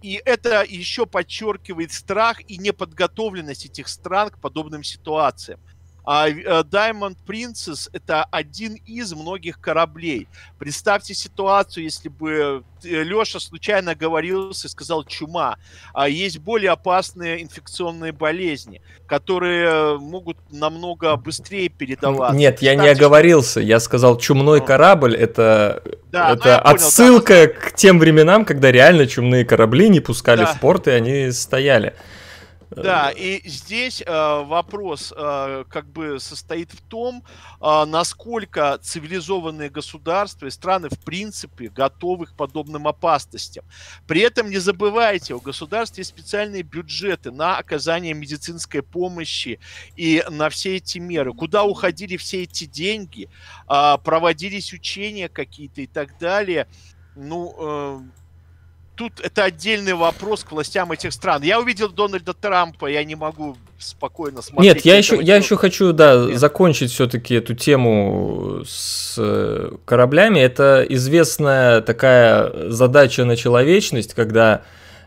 [0.00, 5.60] И это еще подчеркивает страх и неподготовленность этих стран к подобным ситуациям.
[6.04, 10.26] А э, Diamond Princess это один из многих кораблей.
[10.58, 15.56] Представьте ситуацию, если бы э, Леша случайно говорился и сказал чума.
[15.94, 22.36] А есть более опасные инфекционные болезни, которые могут намного быстрее передаваться.
[22.36, 23.60] Нет, я не оговорился.
[23.60, 24.66] Я сказал чумной ну.
[24.66, 25.14] корабль.
[25.14, 27.68] Это, да, это ну, отсылка понял, да.
[27.68, 30.46] к тем временам, когда реально чумные корабли не пускали да.
[30.46, 31.94] в порт, и они стояли.
[32.76, 37.22] Да, и здесь э, вопрос э, как бы состоит в том,
[37.60, 43.64] э, насколько цивилизованные государства и страны в принципе готовы к подобным опасностям.
[44.06, 49.58] При этом не забывайте, у государств есть специальные бюджеты на оказание медицинской помощи
[49.96, 51.32] и на все эти меры.
[51.32, 53.28] Куда уходили все эти деньги,
[53.68, 56.66] э, проводились учения какие-то и так далее.
[57.14, 58.21] Ну, э,
[59.02, 61.42] тут это отдельный вопрос к властям этих стран.
[61.42, 64.76] Я увидел Дональда Трампа, я не могу спокойно смотреть.
[64.76, 66.38] Нет, я еще, я еще хочу, да, Нет.
[66.38, 70.38] закончить все-таки эту тему с э, кораблями.
[70.38, 74.62] Это известная такая задача на человечность, когда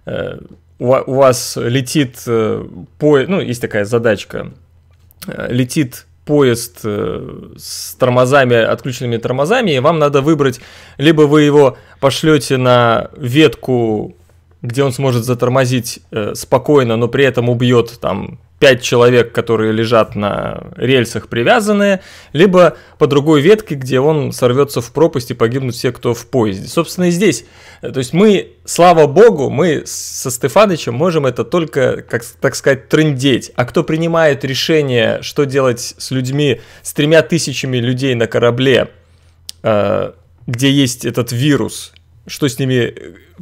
[0.06, 0.40] э,
[0.80, 2.68] у, у вас летит э,
[3.00, 4.52] поезд, ну, есть такая задачка,
[5.28, 10.60] э, летит поезд э, с тормозами, отключенными тормозами, и вам надо выбрать,
[10.98, 14.16] либо вы его пошлете на ветку,
[14.62, 20.16] где он сможет затормозить э, спокойно, но при этом убьет там пять человек, которые лежат
[20.16, 25.92] на рельсах привязанные, либо по другой ветке, где он сорвется в пропасть и погибнут все,
[25.92, 26.68] кто в поезде.
[26.68, 27.46] Собственно, и здесь.
[27.82, 32.88] Э, то есть мы, слава богу, мы со Стефанычем можем это только, как, так сказать,
[32.88, 33.52] трындеть.
[33.56, 38.90] А кто принимает решение, что делать с людьми, с тремя тысячами людей на корабле,
[39.64, 40.14] э,
[40.48, 41.94] где есть этот вирус,
[42.28, 42.94] что с ними...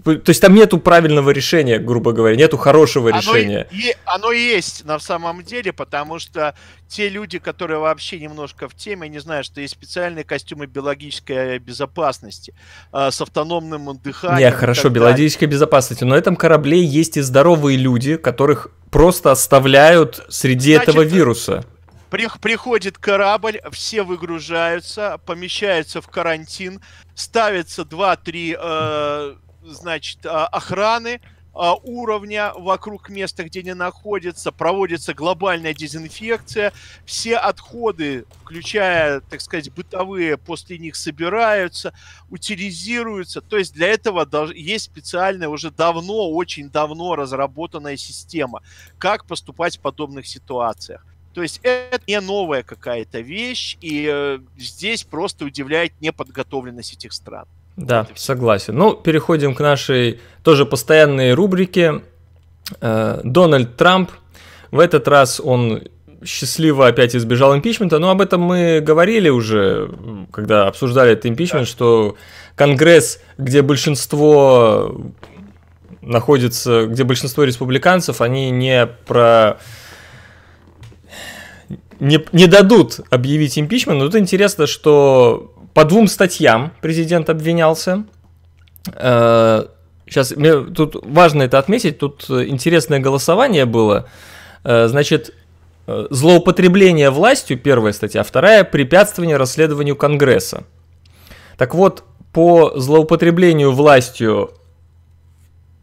[0.04, 3.68] То есть там нету правильного решения, грубо говоря, нету хорошего оно решения.
[3.72, 6.56] И, оно есть на самом деле, потому что
[6.88, 12.54] те люди, которые вообще немножко в теме, не знают, что есть специальные костюмы биологической безопасности
[12.92, 14.40] э, с автономным дыханием.
[14.40, 20.26] Не, хорошо, биологической безопасности, но на этом корабле есть и здоровые люди, которых просто оставляют
[20.30, 21.66] среди Значит, этого вируса.
[22.14, 26.80] Приходит корабль, все выгружаются, помещаются в карантин,
[27.16, 31.22] ставится 2-3, э, значит, а, охраны,
[31.56, 36.72] а, уровня вокруг места, где они находятся, проводится глобальная дезинфекция,
[37.04, 41.96] все отходы, включая, так сказать, бытовые, после них собираются,
[42.30, 43.42] утилизируются.
[43.42, 48.62] То есть для этого есть специальная, уже давно, очень давно разработанная система,
[49.00, 51.04] как поступать в подобных ситуациях.
[51.34, 57.46] То есть это не новая какая-то вещь, и э, здесь просто удивляет неподготовленность этих стран.
[57.76, 58.76] Да, согласен.
[58.76, 62.02] Ну, переходим к нашей тоже постоянной рубрике.
[62.82, 64.12] Э, Дональд Трамп.
[64.72, 65.84] В этот раз он
[66.24, 68.00] счастливо опять избежал импичмента.
[68.00, 69.90] Но об этом мы говорили уже,
[70.32, 71.72] когда обсуждали этот импичмент, да.
[71.72, 72.16] что
[72.56, 74.96] Конгресс, где большинство
[76.02, 79.58] находится, где большинство республиканцев, они не про
[82.04, 84.00] не, не дадут объявить импичмент.
[84.00, 88.04] Но тут интересно, что по двум статьям президент обвинялся.
[88.86, 94.10] Сейчас, э, мне, тут важно это отметить, тут интересное голосование было.
[94.66, 95.34] Э, значит,
[95.88, 100.66] э, злоупотребление властью, первая статья, вторая– препятствование расследованию Конгресса.
[101.58, 104.52] Так вот, по злоупотреблению властью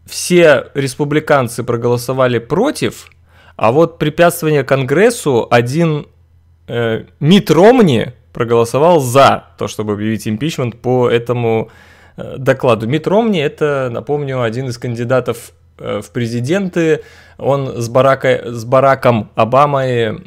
[0.05, 3.09] все республиканцы проголосовали против,
[3.57, 6.07] а вот препятствование Конгрессу один
[6.69, 11.71] э, Мит Ромни проголосовал за то, чтобы объявить импичмент по этому
[12.17, 12.87] э, докладу.
[12.87, 17.03] Мит Ромни это, напомню, один из кандидатов э, в президенты.
[17.39, 20.23] Он с, Барака, с Бараком Обамой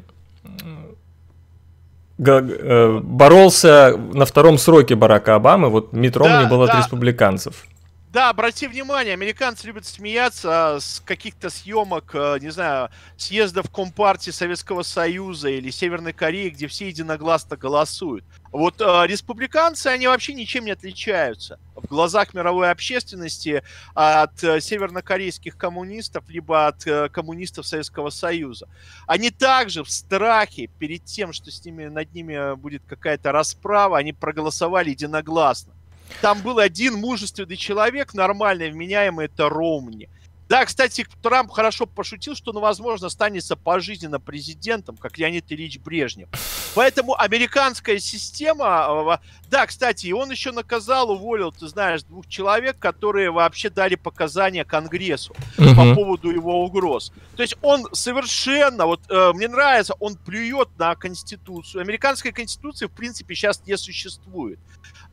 [2.18, 5.70] э, боролся на втором сроке Барака Обамы.
[5.70, 7.66] Вот Мит Ромни да, был от республиканцев.
[8.14, 14.84] Да, обрати внимание, американцы любят смеяться с каких-то съемок, э, не знаю, съездов Компартии Советского
[14.84, 18.24] Союза или Северной Кореи, где все единогласно голосуют.
[18.52, 23.64] Вот э, республиканцы, они вообще ничем не отличаются в глазах мировой общественности
[23.96, 28.70] от э, севернокорейских коммунистов, либо от э, коммунистов Советского Союза.
[29.08, 34.14] Они также в страхе перед тем, что с ними, над ними будет какая-то расправа, они
[34.14, 35.74] проголосовали единогласно.
[36.22, 40.10] Там был один мужественный человек, нормальный, вменяемый, это Ромни.
[40.50, 46.30] Да, кстати, Трамп хорошо пошутил, что он, возможно, станется пожизненно президентом, как Леонид Ильич Брежнев.
[46.76, 48.66] Поэтому американская система...
[49.14, 53.96] А, да, кстати, и он еще наказал, уволил, ты знаешь, двух человек, которые вообще дали
[53.96, 55.76] показания Конгрессу угу.
[55.76, 57.12] по поводу его угроз.
[57.36, 58.86] То есть он совершенно...
[58.86, 61.82] Вот э, мне нравится, он плюет на Конституцию.
[61.82, 64.60] Американской Конституции, в принципе, сейчас не существует.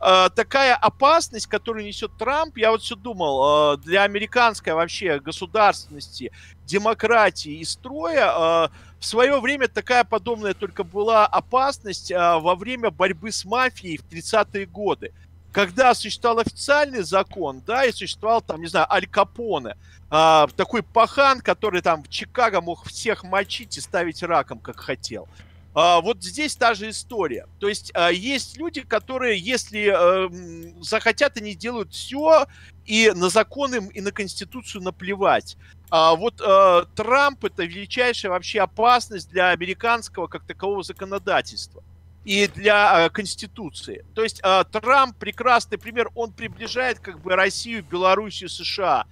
[0.01, 6.33] Э, такая опасность, которую несет Трамп, я вот все думал, э, для американской вообще государственности,
[6.65, 13.33] демократии и строя э, в свое время такая подобная только была опасность во время борьбы
[13.33, 15.13] с мафией в 30-е годы.
[15.53, 19.75] Когда существовал официальный закон, да, и существовал там, не знаю, Аль Капоне,
[20.11, 25.27] такой пахан, который там в Чикаго мог всех мочить и ставить раком, как хотел.
[25.73, 27.47] А, вот здесь та же история.
[27.61, 30.29] То есть а, есть люди, которые, если а,
[30.81, 32.47] захотят, они делают все,
[32.87, 35.57] и на законы, и на Конституцию наплевать.
[35.91, 41.85] А вот а, Трамп это величайшая вообще опасность для американского как такового законодательства
[42.25, 44.05] и для а, Конституции.
[44.15, 49.07] То есть а, Трамп прекрасный пример, он приближает как бы Россию, Белоруссию, США.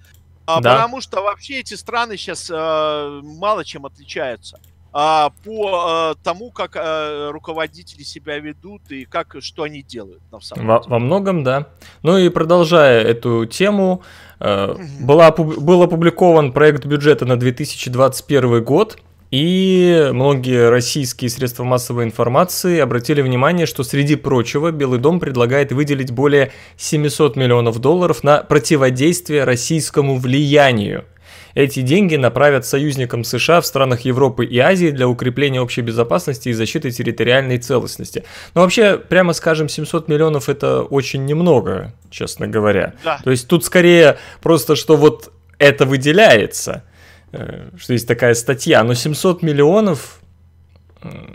[0.45, 0.61] Да.
[0.61, 4.59] Потому что вообще эти страны сейчас мало чем отличаются
[4.91, 10.21] по а, тому, как а, руководители себя ведут и как, что они делают.
[10.31, 11.67] На самом во, во многом, да.
[12.01, 14.01] Ну и продолжая эту тему,
[14.39, 18.97] э, была, был опубликован проект бюджета на 2021 год,
[19.31, 26.11] и многие российские средства массовой информации обратили внимание, что среди прочего Белый дом предлагает выделить
[26.11, 31.05] более 700 миллионов долларов на противодействие российскому влиянию–
[31.55, 36.53] эти деньги направят союзникам США в странах Европы и Азии для укрепления общей безопасности и
[36.53, 38.23] защиты территориальной целостности.
[38.53, 42.93] Но вообще, прямо скажем, 700 миллионов это очень немного, честно говоря.
[43.03, 43.19] Да.
[43.23, 46.83] То есть тут скорее просто, что вот это выделяется,
[47.31, 50.18] э, что есть такая статья, но 700 миллионов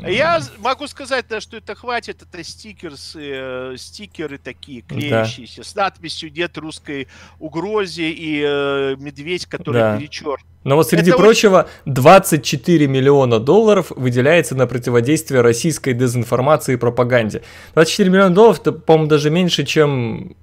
[0.07, 5.65] я могу сказать, да, что это хватит, это стикерсы, э, стикеры такие, клеящиеся, да.
[5.65, 9.97] с надписью «Нет русской угрозе» и э, «Медведь, который да.
[9.97, 10.39] перечер».
[10.65, 17.43] Но вот среди это прочего, 24 миллиона долларов выделяется на противодействие российской дезинформации и пропаганде.
[17.75, 20.37] 24 миллиона долларов, это, по-моему, даже меньше, чем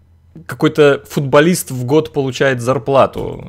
[0.46, 3.44] какой-то футболист в год получает зарплату.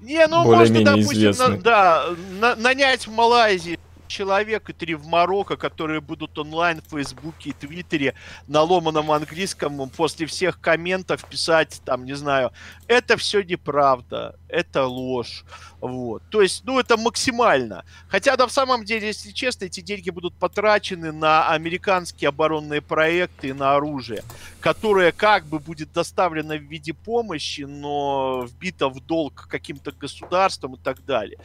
[0.00, 2.04] Не, ну можно, допустим, на, да,
[2.40, 3.78] на, нанять в Малайзии
[4.10, 8.14] человек и три в Марокко, которые будут онлайн в Фейсбуке и Твиттере
[8.46, 12.52] на ломаном английском после всех комментов писать там, не знаю,
[12.88, 15.44] это все неправда, это ложь.
[15.80, 16.22] Вот.
[16.30, 17.84] То есть, ну, это максимально.
[18.08, 23.48] Хотя, да, в самом деле, если честно, эти деньги будут потрачены на американские оборонные проекты
[23.48, 24.22] и на оружие,
[24.60, 30.78] которое как бы будет доставлено в виде помощи, но вбито в долг каким-то государством и
[30.78, 31.38] так далее.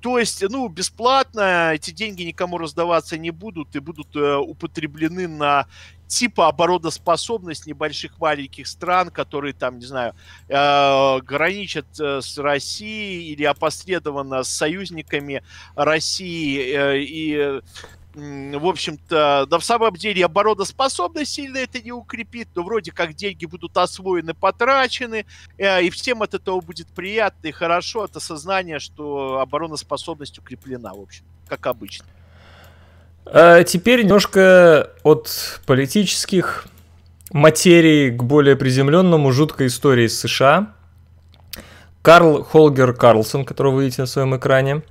[0.00, 5.66] То есть, ну, бесплатно эти деньги никому раздаваться не будут и будут э, употреблены на
[6.10, 10.14] типа оборудоспособность небольших маленьких стран, которые там, не знаю,
[10.48, 15.42] э, граничат э, с Россией или опосредованно с союзниками
[15.76, 16.74] России.
[16.74, 17.60] Э, и
[18.14, 23.46] в общем-то, да в самом деле обороноспособность сильно это не укрепит, но вроде как деньги
[23.46, 25.26] будут освоены, потрачены,
[25.58, 31.00] э, и всем от этого будет приятно и хорошо, от осознания, что обороноспособность укреплена, в
[31.00, 32.06] общем, как обычно.
[33.26, 36.66] А теперь немножко от политических
[37.32, 40.74] материй к более приземленному жуткой истории США.
[42.02, 44.82] Карл Холгер Карлсон, которого вы видите на своем экране,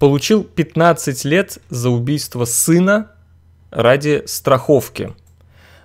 [0.00, 3.12] получил 15 лет за убийство сына
[3.70, 5.12] ради страховки.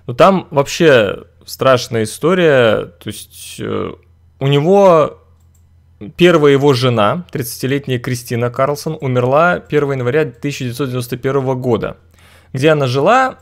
[0.06, 2.86] Ну там вообще страшная история.
[2.86, 3.92] То есть э,
[4.40, 5.18] у него
[6.16, 11.98] первая его жена, 30-летняя Кристина Карлсон, умерла 1 января 1991 года.
[12.54, 13.38] Где она жила,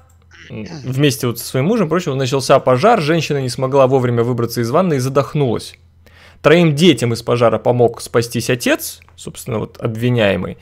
[0.50, 4.94] вместе вот со своим мужем, прочим, начался пожар, женщина не смогла вовремя выбраться из ванны
[4.94, 5.76] и задохнулась.
[6.42, 10.58] Троим детям из пожара помог спастись отец, собственно, вот обвиняемый.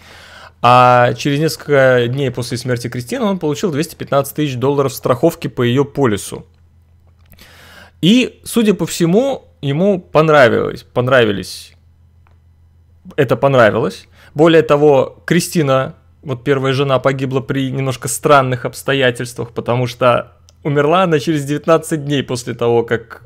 [0.61, 5.85] А через несколько дней после смерти Кристины он получил 215 тысяч долларов страховки по ее
[5.85, 6.47] полису.
[8.01, 11.73] И, судя по всему, ему понравилось, понравились.
[13.17, 14.07] Это понравилось.
[14.35, 20.33] Более того, Кристина, вот первая жена, погибла при немножко странных обстоятельствах, потому что
[20.63, 23.25] умерла она через 19 дней после того, как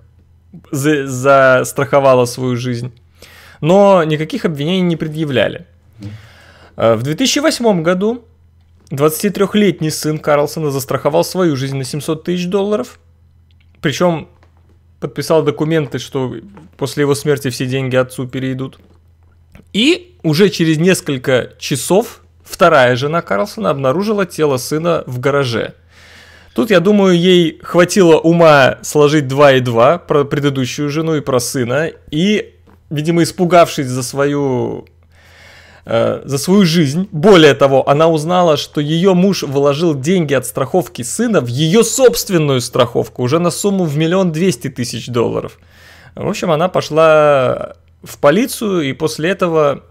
[0.71, 2.93] за застраховала свою жизнь.
[3.61, 5.67] Но никаких обвинений не предъявляли.
[6.77, 8.25] Э, в 2008 году
[8.91, 12.99] 23-летний сын Карлсона застраховал свою жизнь на 700 тысяч долларов.
[13.81, 14.29] Причем
[15.01, 16.35] подписал документы, что
[16.77, 18.79] после его смерти все деньги отцу перейдут.
[19.73, 25.75] И уже через несколько часов вторая жена Карлсона обнаружила тело сына в гараже–
[26.57, 31.39] Тут, я думаю, ей хватило ума сложить 2 и 2 про предыдущую жену и про
[31.39, 31.91] сына.
[32.11, 32.55] И,
[32.91, 34.87] видимо, испугавшись за свою
[35.85, 37.09] э, за свою жизнь.
[37.13, 42.61] Более того, она узнала, что ее муж вложил деньги от страховки сына в ее собственную
[42.61, 45.59] страховку, уже на сумму в миллион двести тысяч долларов.
[46.15, 49.83] В общем, она пошла в полицию, и после этого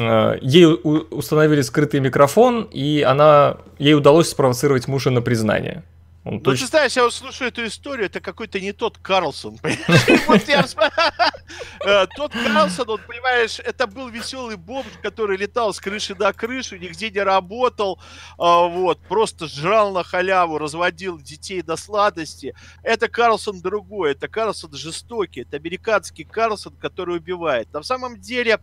[0.00, 0.66] Э, ей
[1.10, 5.84] установили скрытый микрофон, и она, ей удалось спровоцировать мужа на признание.
[6.24, 6.66] Он ну, точно...
[6.66, 9.58] ты знаешь, я вот слушаю эту историю, это какой-то не тот Карлсон.
[11.86, 16.78] Э, тот Карлсон, он, понимаешь, это был веселый бомж, который летал с крыши до крыши,
[16.78, 18.00] нигде не работал,
[18.38, 22.54] а, вот, просто жрал на халяву, разводил детей до сладости.
[22.82, 27.70] Это Карлсон другой, это Карлсон жестокий, это американский Карлсон, который убивает.
[27.74, 28.60] На самом деле,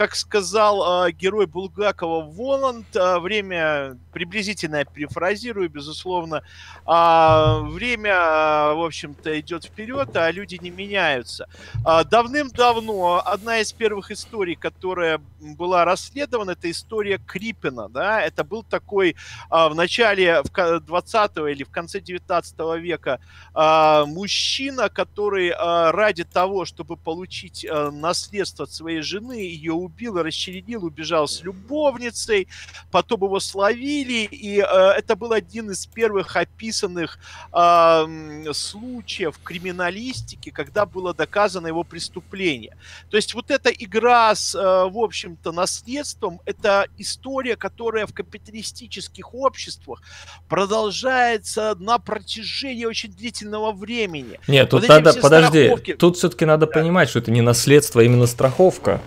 [0.00, 8.74] как сказал э, герой Булгакова Воланд, э, время, приблизительно я перефразирую, безусловно, э, время, э,
[8.76, 11.48] в общем-то, идет вперед, а люди не меняются.
[11.86, 18.62] Э, давным-давно одна из первых историй, которая была расследована, это история Крипина, да, это был
[18.62, 19.14] такой э,
[19.50, 23.20] в начале в 20 или в конце 19 века
[23.54, 29.89] э, мужчина, который э, ради того, чтобы получить э, наследство от своей жены, ее убил
[29.98, 32.48] и расчленил, убежал с любовницей,
[32.90, 37.18] потом его словили, и э, это был один из первых описанных
[37.52, 42.76] э, случаев криминалистики, когда было доказано его преступление.
[43.10, 49.34] То есть вот эта игра с, э, в общем-то, наследством, это история, которая в капиталистических
[49.34, 50.02] обществах
[50.48, 54.40] продолжается на протяжении очень длительного времени.
[54.46, 55.94] Нет, тут вот надо, подожди, страховки...
[55.94, 56.72] тут все-таки надо да.
[56.72, 59.00] понимать, что это не наследство, а именно страховка.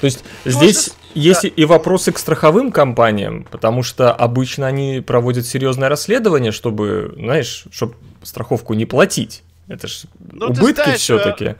[0.00, 1.48] То есть ну, здесь есть да.
[1.48, 7.94] и вопросы к страховым компаниям, потому что обычно они проводят серьезное расследование, чтобы, знаешь, чтобы
[8.22, 9.42] страховку не платить.
[9.68, 11.56] Это же ну, убытки все-таки.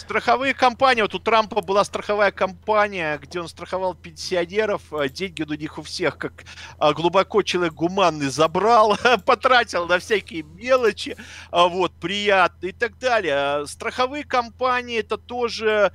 [0.00, 5.42] Э, страховые компании, вот у Трампа была страховая компания, где он страховал пенсионеров, а деньги
[5.42, 6.44] у них у всех, как
[6.78, 8.96] а, глубоко человек гуманный забрал,
[9.26, 11.16] потратил на всякие мелочи,
[11.50, 13.66] а, вот, приятные и так далее.
[13.66, 15.92] Страховые компании это тоже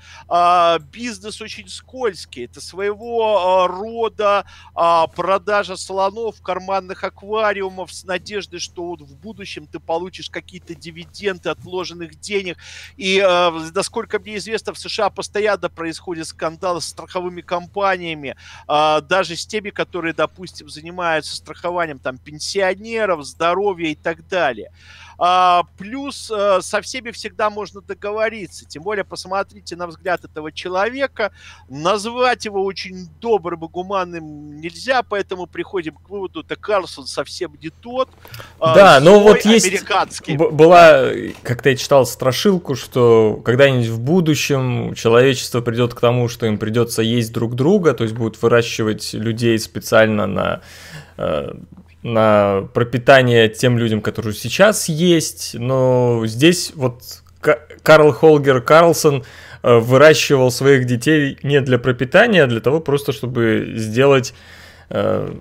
[0.92, 4.46] бизнес очень скользкий, это своего рода
[5.16, 11.60] продажа слонов, карманных аквариумов с надеждой, что вот в будущем ты получишь какие-то дивиденды от
[11.60, 12.58] вложенных денег,
[12.98, 13.20] и
[13.74, 18.36] насколько насколько мне известно, в США постоянно происходит скандал с страховыми компаниями,
[18.68, 24.70] а, даже с теми, которые, допустим, занимаются страхованием там пенсионеров, здоровья и так далее.
[25.18, 28.66] А, плюс а, со всеми всегда можно договориться.
[28.66, 31.32] Тем более, посмотрите на взгляд этого человека.
[31.70, 37.70] Назвать его очень добрым и гуманным нельзя, поэтому приходим к выводу, что Карлсон совсем не
[37.70, 38.10] тот.
[38.60, 39.86] Да, но вот есть...
[40.36, 41.10] Была,
[41.44, 47.02] как-то я читал страшилку, что когда-нибудь в будущем человечество придет к тому, что им придется
[47.02, 50.62] есть друг друга, то есть будут выращивать людей специально на
[51.18, 51.54] э,
[52.06, 57.02] на пропитание тем людям, которые сейчас есть, но здесь вот
[57.42, 59.24] Карл Холгер Карлсон
[59.64, 64.36] э, выращивал своих детей не для пропитания, а для того просто, чтобы сделать
[64.92, 65.34] э,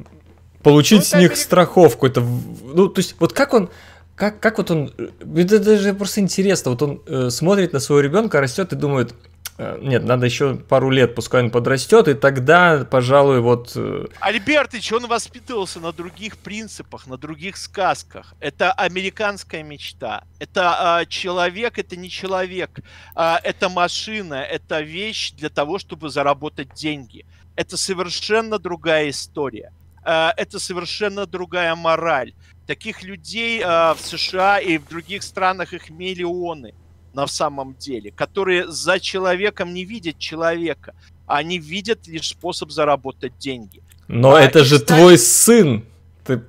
[0.63, 2.07] получить ну, с них страховку.
[2.07, 3.69] Это, ну, то есть, вот как он,
[4.15, 4.91] как, как вот он,
[5.37, 9.34] это даже просто интересно, вот он э, смотрит на своего ребенка, растет и думает, Э,
[9.59, 13.73] нет, надо еще пару лет, пускай он подрастет, и тогда, пожалуй, вот...
[13.77, 18.35] Э, Альбертыч, он воспитывался на других принципах, на других сказках.
[18.41, 20.25] Это американская мечта.
[20.41, 22.81] Это э, человек, это не человек.
[23.15, 27.25] Э, это машина, это вещь для того, чтобы заработать деньги.
[27.55, 29.73] Это совершенно другая история.
[30.05, 32.35] Э, это совершенно другая мораль.
[32.67, 36.75] Таких людей э, в США и в других странах их миллионы
[37.15, 40.95] на самом деле, которые за человеком не видят человека,
[41.27, 43.83] они видят лишь способ заработать деньги.
[44.09, 44.99] Но а, это же кстати...
[44.99, 45.85] твой сын.
[46.25, 46.43] Ты...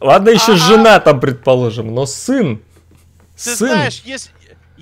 [0.00, 2.60] Ладно, еще а жена там, предположим, но сын.
[3.34, 3.68] Ты сын.
[3.68, 4.30] знаешь, если,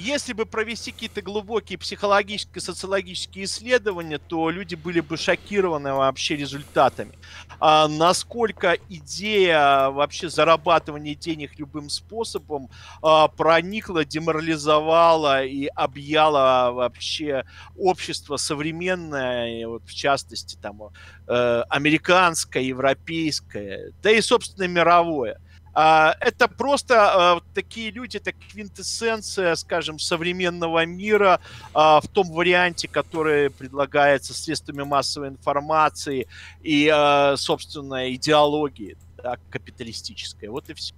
[0.00, 7.12] если бы провести какие-то глубокие психологические, социологические исследования, то люди были бы шокированы вообще результатами.
[7.58, 12.70] А насколько идея вообще зарабатывания денег любым способом
[13.02, 17.44] а, проникла, деморализовала и объяла вообще
[17.76, 20.80] общество современное, вот в частности там
[21.26, 25.38] э, американское, европейское, да и собственно мировое.
[25.82, 31.40] А, это просто а, такие люди, это квинтэссенция, скажем, современного мира
[31.72, 36.26] а, в том варианте, который предлагается средствами массовой информации
[36.62, 36.92] и,
[37.36, 40.50] собственно, идеологии да, капиталистической.
[40.50, 40.92] Вот и все.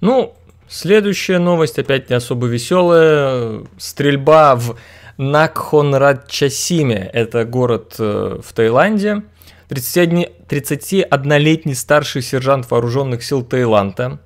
[0.00, 0.34] Ну,
[0.68, 3.64] следующая новость опять не особо веселая.
[3.78, 4.76] Стрельба в
[5.16, 7.08] Накхонрадчасиме.
[7.12, 9.22] Это город э, в Таиланде.
[9.68, 14.20] 31-летний старший сержант вооруженных сил Таиланда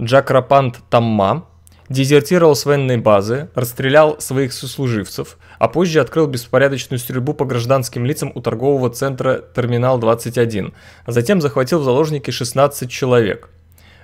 [0.00, 1.46] Джакрапант Тамма
[1.88, 8.32] дезертировал с военной базы, расстрелял своих сослуживцев, а позже открыл беспорядочную стрельбу по гражданским лицам
[8.34, 10.72] у торгового центра Терминал-21,
[11.04, 13.50] а затем захватил в заложники 16 человек.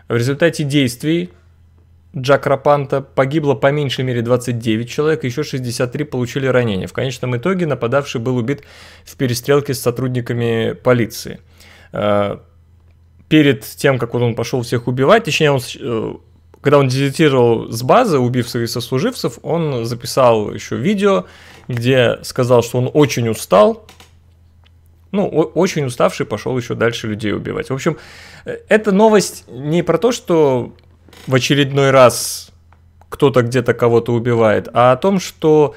[0.08, 1.30] В результате действий
[2.16, 6.88] Джак Рапанта погибло по меньшей мере 29 человек, еще 63 получили ранения.
[6.88, 8.64] В конечном итоге нападавший был убит
[9.04, 11.40] в перестрелке с сотрудниками полиции.
[11.92, 12.38] Э,
[13.28, 16.14] перед тем, как он пошел всех убивать, точнее, он, э,
[16.60, 21.26] когда он дезертировал с базы, убив своих сослуживцев, он записал еще видео,
[21.68, 23.86] где сказал, что он очень устал,
[25.12, 27.70] ну, очень уставший, пошел еще дальше людей убивать.
[27.70, 27.98] В общем,
[28.44, 30.74] э, эта новость не про то, что
[31.26, 32.50] в очередной раз
[33.08, 35.74] кто-то где-то кого-то убивает, а о том, что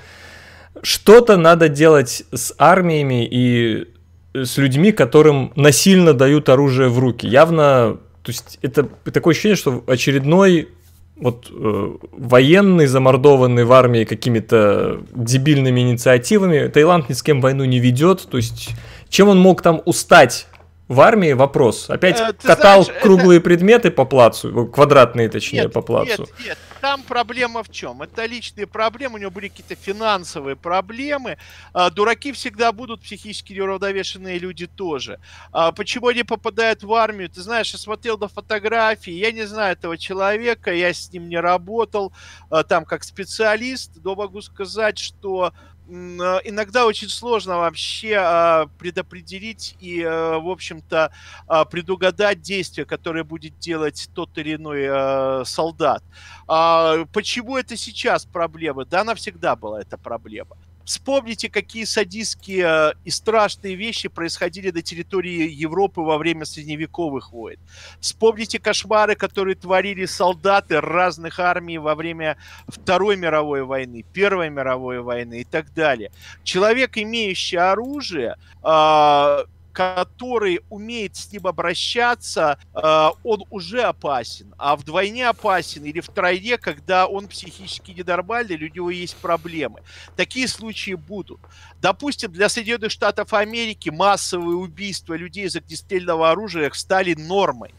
[0.81, 3.87] что-то надо делать с армиями и
[4.33, 7.27] с людьми, которым насильно дают оружие в руки.
[7.27, 10.69] Явно, то есть это такое ощущение, что очередной
[11.15, 17.79] вот э, военный, замордованный в армии какими-то дебильными инициативами, Таиланд ни с кем войну не
[17.79, 18.71] ведет, то есть
[19.09, 20.47] чем он мог там устать
[20.87, 21.89] в армии вопрос.
[21.89, 23.45] Опять э, катал знаешь, круглые это...
[23.45, 26.23] предметы по плацу, квадратные точнее нет, по плацу.
[26.23, 28.01] Нет, нет, там проблема в чем?
[28.01, 31.37] Это личные проблемы, у него были какие-то финансовые проблемы.
[31.73, 35.19] А, дураки всегда будут, психически неуравновешенные люди тоже.
[35.51, 37.29] А, почему они попадают в армию?
[37.29, 41.37] Ты знаешь, я смотрел на фотографии, я не знаю этого человека, я с ним не
[41.37, 42.11] работал
[42.49, 49.75] а, там как специалист, но могу сказать, что Э, иногда очень сложно вообще а, предопределить
[49.79, 51.11] и, э, в общем-то,
[51.47, 56.03] а, предугадать действия, которые будет делать тот или иной э, солдат.
[56.47, 58.85] А, почему это сейчас проблема?
[58.85, 60.57] Да, она всегда была эта проблема.
[60.85, 67.59] Вспомните, какие садистские э, и страшные вещи происходили на территории Европы во время средневековых войн.
[67.99, 75.41] Вспомните кошмары, которые творили солдаты разных армий во время Второй мировой войны, Первой мировой войны
[75.41, 76.11] и так далее.
[76.43, 84.53] Человек, имеющий оружие, а, который умеет с ним обращаться, э, он уже опасен.
[84.57, 89.81] А вдвойне опасен или втройне, когда он психически ненормальный, у него есть проблемы.
[90.15, 91.41] Такие случаи будут.
[91.81, 97.73] Допустим, для Соединенных Штатов Америки массовые убийства людей из огнестрельного оружия стали нормой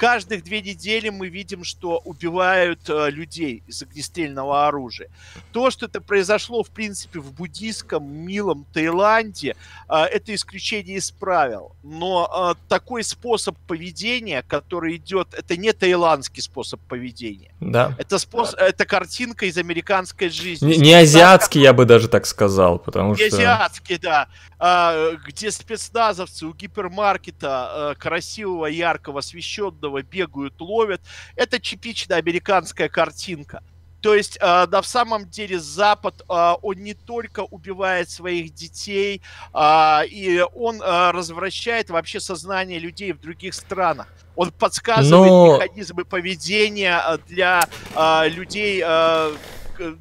[0.00, 5.10] каждых две недели мы видим, что убивают э, людей из огнестрельного оружия.
[5.52, 9.56] То, что это произошло, в принципе, в буддийском милом Таиланде,
[9.90, 11.72] э, это исключение из правил.
[11.82, 17.52] Но э, такой способ поведения, который идет, это не таиландский способ поведения.
[17.60, 17.94] Да.
[17.98, 20.72] Это, способ, это картинка из американской жизни.
[20.72, 23.36] Не, не азиатский, я бы даже так сказал, потому не что...
[23.36, 24.28] азиатский, да.
[24.58, 31.00] А, где спецназовцы у гипермаркета а, красивого, яркого, освещенного бегают, ловят.
[31.36, 33.62] Это типичная американская картинка.
[34.00, 39.20] То есть, э, да, в самом деле Запад, э, он не только убивает своих детей,
[39.52, 44.08] э, и он э, развращает вообще сознание людей в других странах.
[44.36, 45.58] Он подсказывает Но...
[45.58, 47.62] механизмы поведения для
[47.94, 49.34] э, людей э,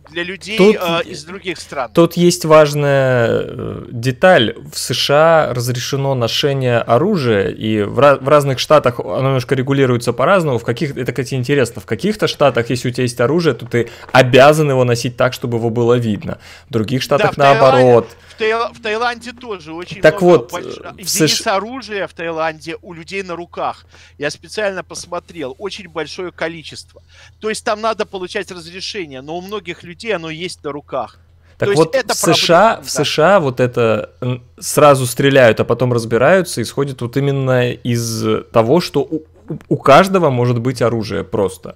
[0.10, 1.92] для людей тут, э, из других стран.
[1.94, 4.56] Тут есть важная э, деталь.
[4.72, 10.60] В США разрешено ношение оружия, и в, в разных штатах оно немножко регулируется по-разному.
[10.60, 11.82] В каких это, кстати, интересно.
[11.82, 15.58] В каких-то штатах, если у тебя есть оружие, то ты обязан его носить так, чтобы
[15.58, 16.40] его было видно.
[16.70, 18.08] В других штатах да, наоборот.
[18.10, 18.74] Таиланде Таил...
[18.74, 20.78] в Таиланде тоже очень так много вот, больш...
[20.98, 21.58] единиц США...
[21.58, 23.86] оружия в Таиланде у людей на руках.
[24.18, 25.56] Я специально посмотрел.
[25.60, 27.04] Очень большое количество.
[27.40, 31.20] То есть там надо получать разрешение, но у многих людей оно есть на руках.
[31.58, 34.12] Так То вот в США, проблема, в США вот это
[34.60, 39.24] сразу стреляют, а потом разбираются, исходит вот именно из того, что у,
[39.68, 41.76] у каждого может быть оружие просто.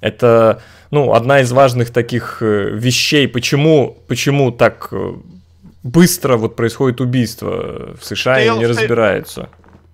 [0.00, 5.12] Это, ну, одна из важных таких э, вещей, почему, почему так э,
[5.82, 8.56] быстро вот происходит убийство в США Таил...
[8.56, 9.48] и не разбираются.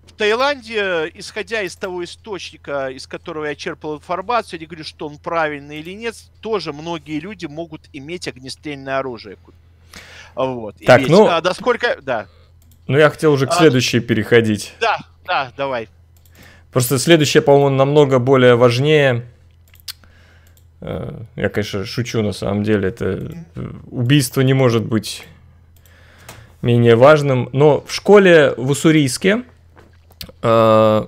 [0.06, 5.06] В Таиланде, исходя из того источника, из которого я черпал информацию, я не говорю, что
[5.06, 9.36] он правильный или нет, тоже многие люди могут иметь огнестрельное оружие.
[10.34, 10.76] Вот.
[10.84, 11.10] Так, иметь.
[11.10, 11.26] ну...
[11.26, 11.98] А, да сколько...
[12.02, 12.26] Да.
[12.88, 14.74] Ну, я хотел уже к а, следующей а, переходить.
[14.80, 15.88] Да, да, давай.
[16.72, 19.26] Просто следующее, по-моему, намного более важнее.
[20.80, 22.88] Э, я, конечно, шучу на самом деле.
[22.88, 23.32] Это
[23.90, 25.26] убийство не может быть
[26.62, 27.48] менее важным.
[27.52, 29.44] Но в школе в Уссурийске,
[30.42, 31.06] э,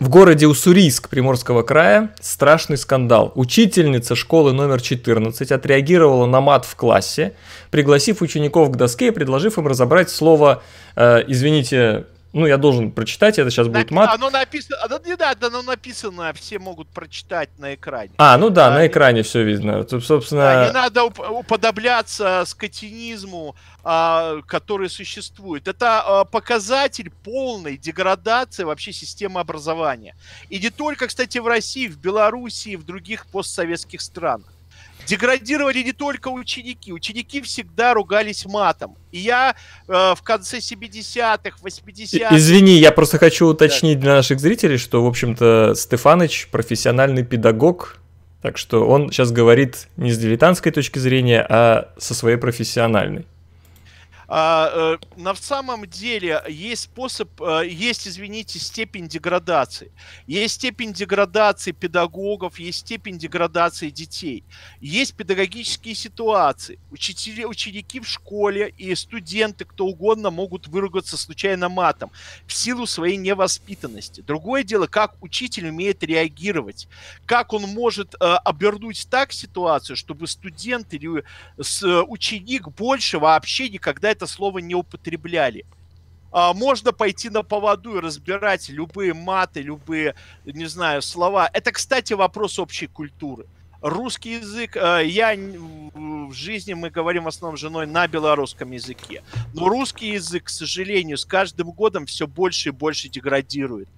[0.00, 3.32] в городе Уссурийск Приморского края, страшный скандал.
[3.34, 7.34] Учительница школы номер 14 отреагировала на мат в классе,
[7.70, 10.62] пригласив учеников к доске и предложив им разобрать слово,
[10.96, 14.14] э, извините, ну, я должен прочитать, это сейчас будет мат.
[14.14, 18.12] Оно написано, оно не надо, оно написано, все могут прочитать на экране.
[18.18, 19.82] А, ну да, а, на экране все видно.
[19.82, 20.42] Тут, собственно...
[20.42, 25.66] Да, не надо уподобляться скотинизму, а, который существует.
[25.66, 30.14] Это а, показатель полной деградации вообще системы образования.
[30.50, 34.52] И не только, кстати, в России, в Белоруссии, в других постсоветских странах.
[35.06, 36.92] Деградировали не только ученики.
[36.92, 38.96] Ученики всегда ругались матом.
[39.12, 39.56] И я
[39.88, 42.36] э, в конце 70-х, 80-х...
[42.36, 44.02] Извини, я просто хочу уточнить да.
[44.02, 47.98] для наших зрителей, что, в общем-то, Стефаныч профессиональный педагог,
[48.42, 53.26] так что он сейчас говорит не с дилетантской точки зрения, а со своей профессиональной.
[54.32, 59.90] А, э, на самом деле есть способ, э, есть, извините, степень деградации.
[60.28, 64.44] Есть степень деградации педагогов, есть степень деградации детей.
[64.80, 66.78] Есть педагогические ситуации.
[66.92, 72.12] Учители, ученики в школе и студенты, кто угодно, могут выругаться случайно матом
[72.46, 74.20] в силу своей невоспитанности.
[74.20, 76.86] Другое дело, как учитель умеет реагировать,
[77.26, 81.24] как он может э, обернуть так ситуацию, чтобы студент или
[81.58, 85.64] ученик больше вообще никогда это слово не употребляли.
[86.32, 90.14] А, можно пойти на поводу и разбирать любые маты, любые,
[90.44, 91.50] не знаю, слова.
[91.52, 93.46] Это, кстати, вопрос общей культуры.
[93.82, 99.22] Русский язык, э, я в жизни мы говорим в основном с женой на белорусском языке.
[99.54, 103.88] Но русский язык, к сожалению, с каждым годом все больше и больше деградирует.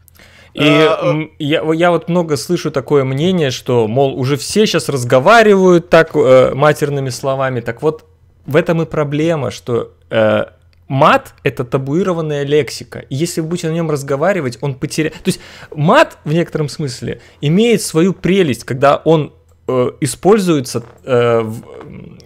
[0.55, 5.91] И а, я, я вот много слышу такое мнение, что, мол, уже все сейчас разговаривают
[5.91, 7.61] так э, матерными словами.
[7.61, 8.05] Так вот,
[8.47, 10.45] в этом и проблема, что э,
[10.93, 12.99] мат это табуированная лексика.
[12.99, 15.15] И если вы будете на нем разговаривать, он потеряет.
[15.15, 15.41] То есть
[15.75, 19.33] мат в некотором смысле имеет свою прелесть, когда он
[19.69, 21.51] э, используется э,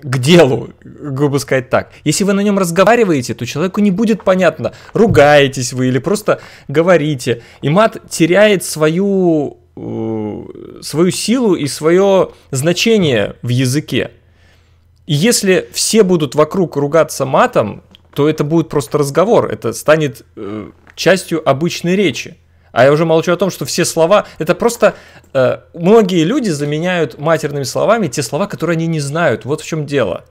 [0.02, 1.92] к делу, грубо сказать так.
[2.02, 7.42] Если вы на нем разговариваете, то человеку не будет понятно, ругаетесь вы или просто говорите.
[7.62, 14.10] И мат теряет свою, э, свою силу и свое значение в языке.
[15.06, 17.82] Если все будут вокруг ругаться матом,
[18.14, 22.38] то это будет просто разговор, это станет э, частью обычной речи.
[22.72, 24.94] А я уже молчу о том, что все слова, это просто
[25.32, 29.44] э, многие люди заменяют матерными словами те слова, которые они не знают.
[29.44, 30.24] Вот в чем дело.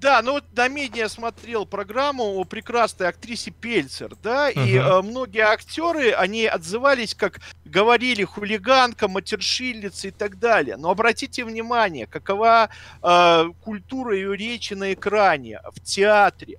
[0.00, 4.60] Да, ну вот на медиа смотрел программу о прекрасной актрисе Пельцер, да, угу.
[4.60, 10.78] и э, многие актеры, они отзывались, как говорили хулиганка, матершильница и так далее.
[10.78, 12.70] Но обратите внимание, какова
[13.02, 16.58] э, культура ее речи на экране, в театре.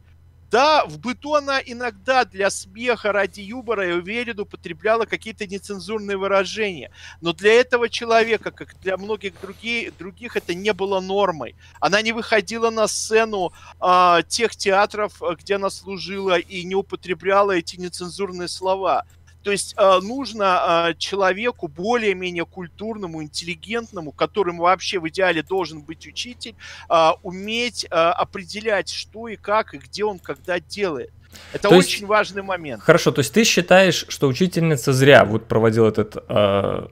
[0.52, 6.92] Да, в быту она иногда для смеха, ради юмора, я уверен, употребляла какие-то нецензурные выражения.
[7.22, 11.56] Но для этого человека, как для многих других, других это не было нормой.
[11.80, 17.78] Она не выходила на сцену э, тех театров, где она служила, и не употребляла эти
[17.78, 19.06] нецензурные слова.
[19.44, 26.06] То есть э, нужно э, человеку более-менее культурному, интеллигентному, которым вообще в идеале должен быть
[26.08, 26.56] учитель,
[26.90, 31.12] э, уметь определять, что и как, и где он когда делает.
[31.54, 32.84] Это то очень есть, важный момент.
[32.84, 36.88] Хорошо, то есть ты считаешь, что учительница зря вот проводила этот э,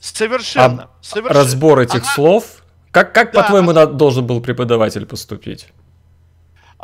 [0.00, 2.14] совершенно, об, совершенно разбор этих Она...
[2.14, 2.44] слов?
[2.90, 3.86] Как, как да, по-твоему, она...
[3.86, 5.68] должен был преподаватель поступить?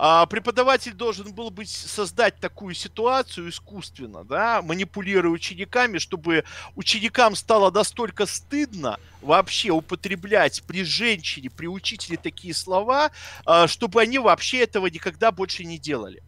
[0.00, 6.44] А, преподаватель должен был быть создать такую ситуацию искусственно, да, манипулируя учениками, чтобы
[6.76, 13.10] ученикам стало настолько стыдно вообще употреблять при женщине, при учителе такие слова,
[13.44, 16.22] а, чтобы они вообще этого никогда больше не делали.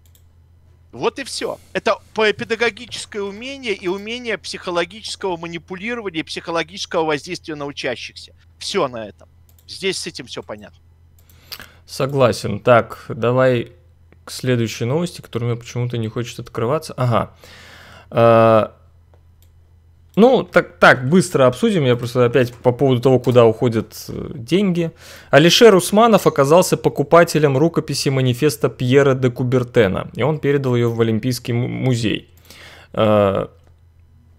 [0.90, 1.60] Вот и все.
[1.72, 8.34] Это педагогическое умение и умение психологического манипулирования, психологического воздействия на учащихся.
[8.58, 9.28] Все на этом.
[9.68, 10.80] Здесь с этим все понятно.
[11.90, 12.60] Согласен.
[12.60, 13.72] Так, давай
[14.24, 16.94] к следующей новости, которая мне почему-то не хочет открываться.
[16.96, 17.30] Ага.
[18.10, 18.76] А,
[20.14, 21.84] ну, так, так, быстро обсудим.
[21.84, 24.92] Я просто опять по поводу того, куда уходят э, деньги.
[25.30, 31.54] Алишер Усманов оказался покупателем рукописи манифеста Пьера де Кубертена, и он передал ее в Олимпийский
[31.54, 32.30] музей.
[32.92, 33.50] А,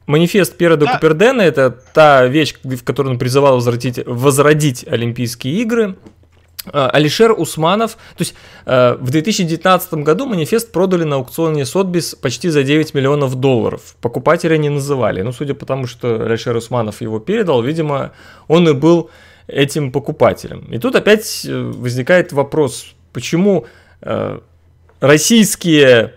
[0.05, 0.93] манифест Пьера де да.
[0.93, 5.97] Кубертена– это та вещь, в которой он призывал возродить, возродить Олимпийские игры–
[6.71, 8.35] Алишер Усманов, то есть
[8.65, 13.95] э, в 2019 году манифест продали на аукционе Сотбис почти за 9 миллионов долларов.
[13.99, 15.23] Покупателя не называли.
[15.23, 18.11] Ну, судя по тому, что Алишер Усманов его передал, видимо,
[18.47, 19.09] он и был
[19.47, 20.67] этим покупателем.
[20.71, 23.65] И тут опять э, возникает вопрос, почему
[24.01, 24.39] э,
[24.99, 26.13] российские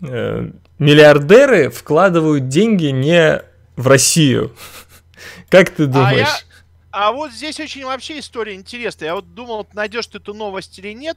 [0.00, 3.42] э, миллиардеры вкладывают деньги не
[3.76, 4.52] в Россию?
[5.50, 6.46] Как ты думаешь?
[6.92, 9.08] А вот здесь очень вообще история интересная.
[9.08, 11.16] Я вот думал, найдешь ты эту новость или нет.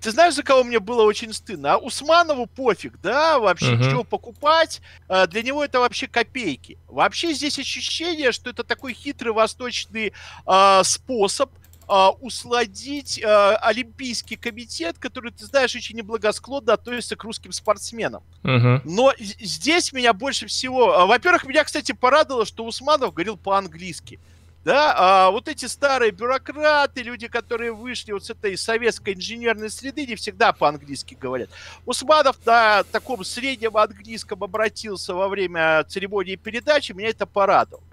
[0.00, 1.74] Ты знаешь, за кого мне было очень стыдно?
[1.74, 3.90] А Усманову пофиг, да, вообще, uh-huh.
[3.90, 4.82] чего покупать.
[5.08, 6.78] А, для него это вообще копейки.
[6.88, 10.12] Вообще здесь ощущение, что это такой хитрый восточный
[10.44, 11.50] а, способ
[11.88, 18.22] а, усладить а, Олимпийский комитет, который, ты знаешь, очень неблагосклонно относится к русским спортсменам.
[18.42, 18.82] Uh-huh.
[18.84, 21.06] Но здесь меня больше всего...
[21.06, 24.20] Во-первых, меня, кстати, порадовало, что Усманов говорил по-английски.
[24.64, 30.06] Да, а вот эти старые бюрократы, люди, которые вышли вот с этой советской инженерной среды,
[30.06, 31.50] не всегда по-английски говорят.
[31.84, 37.84] Усманов на таком среднем английском обратился во время церемонии передачи, меня это порадовало.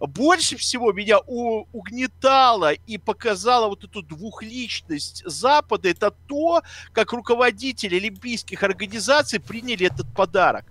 [0.00, 6.62] Больше всего меня угнетало и показало вот эту двухличность Запада, это то,
[6.92, 10.66] как руководители олимпийских организаций приняли этот подарок.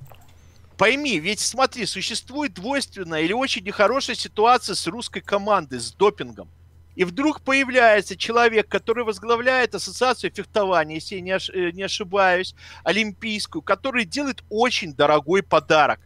[0.77, 6.49] Пойми, ведь смотри, существует двойственная или очень нехорошая ситуация с русской командой, с допингом.
[6.95, 12.55] И вдруг появляется человек, который возглавляет ассоциацию фехтования, если я не, ош- э, не ошибаюсь,
[12.83, 15.99] олимпийскую, который делает очень дорогой подарок.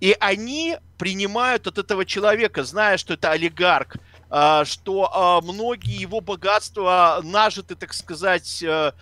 [0.00, 3.96] И они принимают от этого человека, зная, что это олигарх,
[4.30, 8.92] а, что а, многие его богатства нажиты, так сказать, э,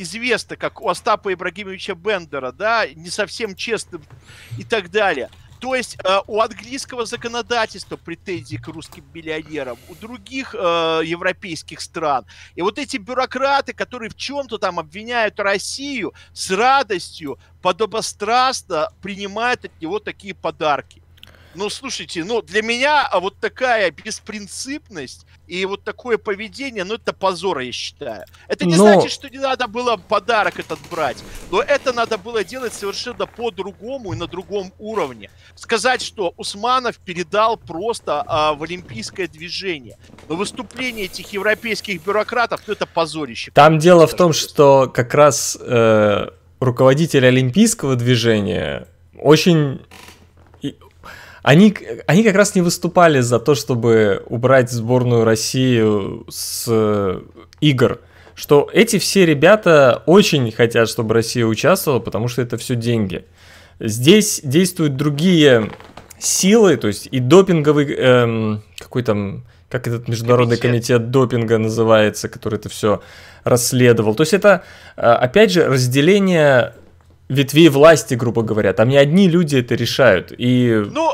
[0.00, 4.02] известно, как у Остапа Ибрагимовича Бендера, да, не совсем честным
[4.58, 5.30] и так далее.
[5.60, 12.24] То есть э, у английского законодательства претензии к русским миллионерам, у других э, европейских стран.
[12.54, 19.80] И вот эти бюрократы, которые в чем-то там обвиняют Россию, с радостью, подобострастно принимают от
[19.82, 20.99] него такие подарки.
[21.54, 27.12] Ну, слушайте, ну, для меня а вот такая беспринципность и вот такое поведение, ну, это
[27.12, 28.24] позор, я считаю.
[28.46, 28.84] Это не но...
[28.84, 31.16] значит, что не надо было подарок этот брать,
[31.50, 35.28] но это надо было делать совершенно по-другому и на другом уровне.
[35.56, 39.98] Сказать, что Усманов передал просто а, в олимпийское движение.
[40.28, 43.50] Но выступление этих европейских бюрократов, ну, это позорище.
[43.52, 46.28] Там дело в том, что как раз э,
[46.60, 48.86] руководитель олимпийского движения
[49.18, 49.80] очень
[51.42, 51.74] они,
[52.06, 55.82] они как раз не выступали за то, чтобы убрать сборную России
[56.30, 57.20] с э,
[57.60, 58.00] игр.
[58.34, 63.24] Что эти все ребята очень хотят, чтобы Россия участвовала, потому что это все деньги.
[63.80, 65.70] Здесь действуют другие
[66.18, 70.98] силы, то есть и допинговый, эм, какой там, как этот международный комитет.
[70.98, 73.02] комитет допинга называется, который это все
[73.44, 74.14] расследовал.
[74.14, 74.64] То есть это,
[74.96, 76.74] а, опять же, разделение
[77.30, 78.72] ветвей власти, грубо говоря.
[78.72, 80.32] Там не одни люди это решают.
[80.36, 80.84] И...
[80.90, 81.10] Ну,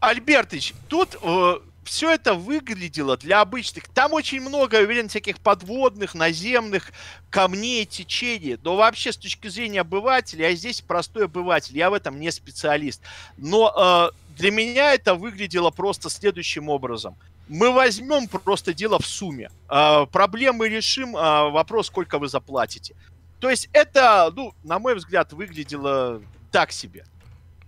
[0.00, 3.88] Альбертыч, тут э, все это выглядело для обычных.
[3.88, 6.92] Там очень много, я уверен, всяких подводных, наземных
[7.28, 8.58] камней, течений.
[8.62, 13.02] Но вообще, с точки зрения обывателя, я здесь простой обыватель, я в этом не специалист.
[13.36, 17.16] Но э, для меня это выглядело просто следующим образом
[17.50, 19.50] мы возьмем просто дело в сумме.
[19.68, 22.94] А, проблемы решим, а, вопрос, сколько вы заплатите.
[23.40, 26.22] То есть это, ну, на мой взгляд, выглядело
[26.52, 27.04] так себе.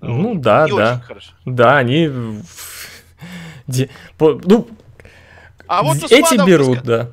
[0.02, 1.04] Ну да, Не да.
[1.44, 2.08] Да, они...
[2.08, 2.42] Ну,
[5.66, 7.10] а вот эти берут, да.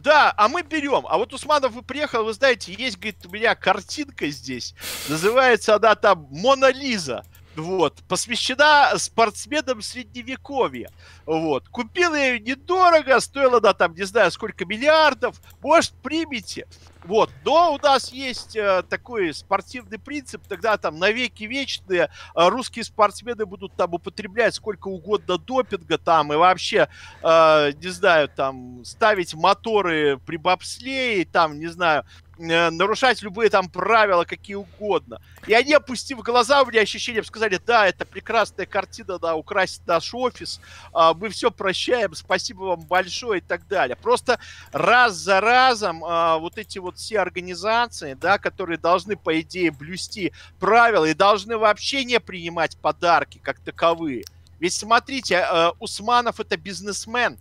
[0.00, 1.06] Да, а мы берем.
[1.08, 4.74] А вот Усманов приехал, вы знаете, есть, говорит, у меня картинка здесь.
[5.08, 7.24] Называется она там Мона Лиза.
[7.54, 10.90] Вот, посвящена спортсменам средневековья.
[11.26, 15.36] Вот, купил я ее недорого, стоила она там, не знаю, сколько миллиардов.
[15.62, 16.66] Может, примите.
[17.04, 22.08] Вот, но у нас есть э, такой спортивный принцип, тогда там навеки вечные э,
[22.48, 26.88] русские спортсмены будут там употреблять сколько угодно допинга там и вообще,
[27.22, 32.04] э, не знаю, там ставить моторы при бобслее, там, не знаю,
[32.38, 35.20] Э, нарушать любые там правила, какие угодно.
[35.46, 40.14] И они, опустив глаза, у меня ощущение, сказали, да, это прекрасная картина, да, украсить наш
[40.14, 40.60] офис,
[40.94, 43.96] а, мы все прощаем, спасибо вам большое и так далее.
[43.96, 44.40] Просто
[44.72, 50.32] раз за разом а, вот эти вот все организации, да, которые должны, по идее, блюсти
[50.58, 54.24] правила и должны вообще не принимать подарки как таковые.
[54.58, 57.36] Ведь смотрите, э, Усманов это бизнесмен.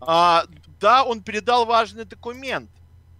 [0.00, 0.44] А,
[0.78, 2.70] да, он передал важный документ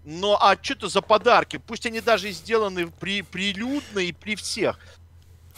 [0.05, 1.59] но а что это за подарки?
[1.59, 4.79] Пусть они даже сделаны при, прилюдно и при всех.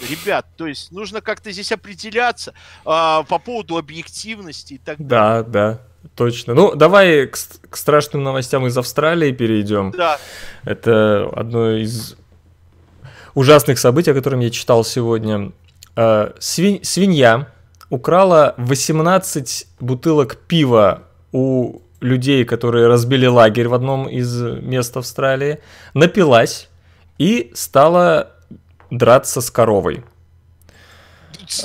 [0.01, 5.09] Ребят, то есть нужно как-то здесь определяться а, по поводу объективности и так далее.
[5.09, 5.80] Да, да,
[6.16, 6.55] точно.
[6.55, 7.36] Ну, давай к,
[7.70, 9.93] к страшным новостям из Австралии перейдем.
[9.93, 10.18] Да.
[10.64, 12.16] Это одно из
[13.34, 15.53] ужасных событий, о котором я читал сегодня.
[15.95, 17.49] А, свинь, свинья
[17.90, 25.61] украла 18 бутылок пива у людей, которые разбили лагерь в одном из мест Австралии,
[25.94, 26.68] напилась
[27.18, 28.32] и стала
[28.90, 30.05] драться с коровой.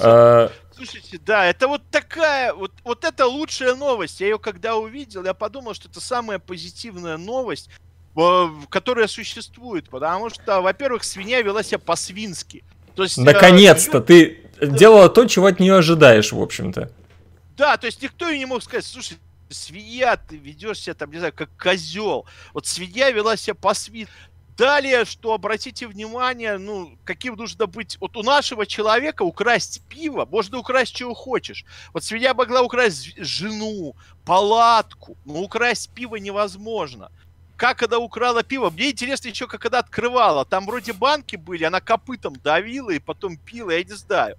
[0.01, 4.21] А, Слушайте, да, это вот такая, вот, вот это лучшая новость.
[4.21, 7.69] Я ее когда увидел, я подумал, что это самая позитивная новость,
[8.69, 12.63] которая существует, потому что, во-первых, свинья вела себя по-свински.
[12.95, 16.91] То есть, Наконец-то, э, ты делала то, чего от нее ожидаешь, в общем-то.
[17.55, 19.17] Да, то есть никто и не мог сказать, слушай,
[19.49, 22.25] свинья, ты ведешь себя там, не знаю, как козел.
[22.53, 24.07] Вот свинья вела себя по свин.
[24.57, 27.97] Далее, что обратите внимание, ну, каким нужно быть...
[28.01, 31.63] Вот у нашего человека украсть пиво, можно украсть чего хочешь.
[31.93, 33.95] Вот свинья могла украсть жену,
[34.25, 37.11] палатку, но украсть пиво невозможно
[37.57, 38.69] как она украла пиво.
[38.69, 40.45] Мне интересно еще, как она открывала.
[40.45, 44.37] Там вроде банки были, она копытом давила и потом пила, я не знаю.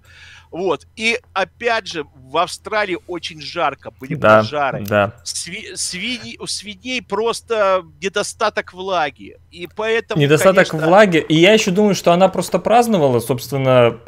[0.51, 0.87] Вот.
[0.95, 4.83] И опять же, в Австралии очень жарко, были да, пожары.
[4.83, 5.13] Да.
[5.23, 9.37] Сви- свиньи, у свиней просто недостаток влаги.
[9.51, 10.87] И поэтому, Недостаток конечно...
[10.87, 11.17] влаги.
[11.17, 13.99] И я еще думаю, что она просто праздновала, собственно,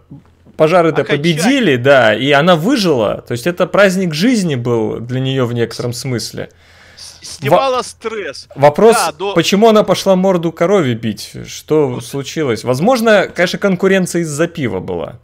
[0.57, 3.21] пожары-то победили, да, и она выжила.
[3.27, 6.49] То есть это праздник жизни был для нее в некотором смысле
[7.31, 7.83] снимала Во...
[7.83, 8.47] стресс.
[8.55, 9.33] Вопрос, да, до...
[9.33, 11.33] почему она пошла морду корове бить?
[11.47, 12.63] Что ну, случилось?
[12.63, 15.19] Возможно, конечно, конкуренция из-за пива была.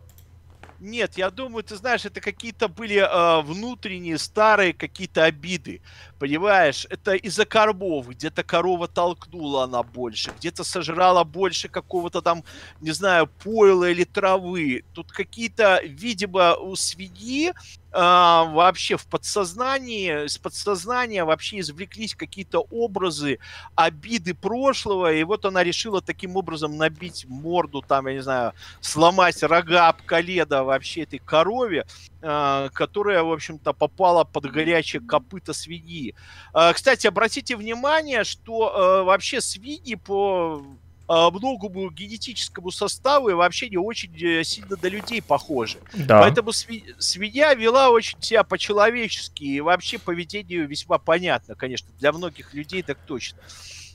[0.79, 5.81] Нет, я думаю, ты знаешь, это какие-то были э, внутренние старые какие-то обиды.
[6.19, 8.07] Понимаешь, это из-за кормов.
[8.07, 12.43] Где-то корова толкнула она больше, где-то сожрала больше какого-то там,
[12.79, 14.83] не знаю, пойла или травы.
[14.93, 17.53] Тут какие-то, видимо, у свиньи
[17.91, 23.39] вообще в подсознании, из подсознания вообще извлеклись какие-то образы,
[23.75, 29.41] обиды прошлого, и вот она решила таким образом набить морду, там, я не знаю, сломать
[29.43, 31.85] рога об колено вообще этой корове,
[32.21, 36.15] а, которая, в общем-то, попала под горячее копыто свиньи.
[36.53, 40.63] А, кстати, обратите внимание, что а, вообще свиньи по
[41.07, 45.77] многому генетическому составу и вообще не очень э, сильно до людей похожи.
[45.93, 46.21] Да.
[46.21, 52.83] Поэтому свинья вела очень себя по-человечески, и вообще поведение весьма понятно, конечно, для многих людей
[52.83, 53.39] так точно.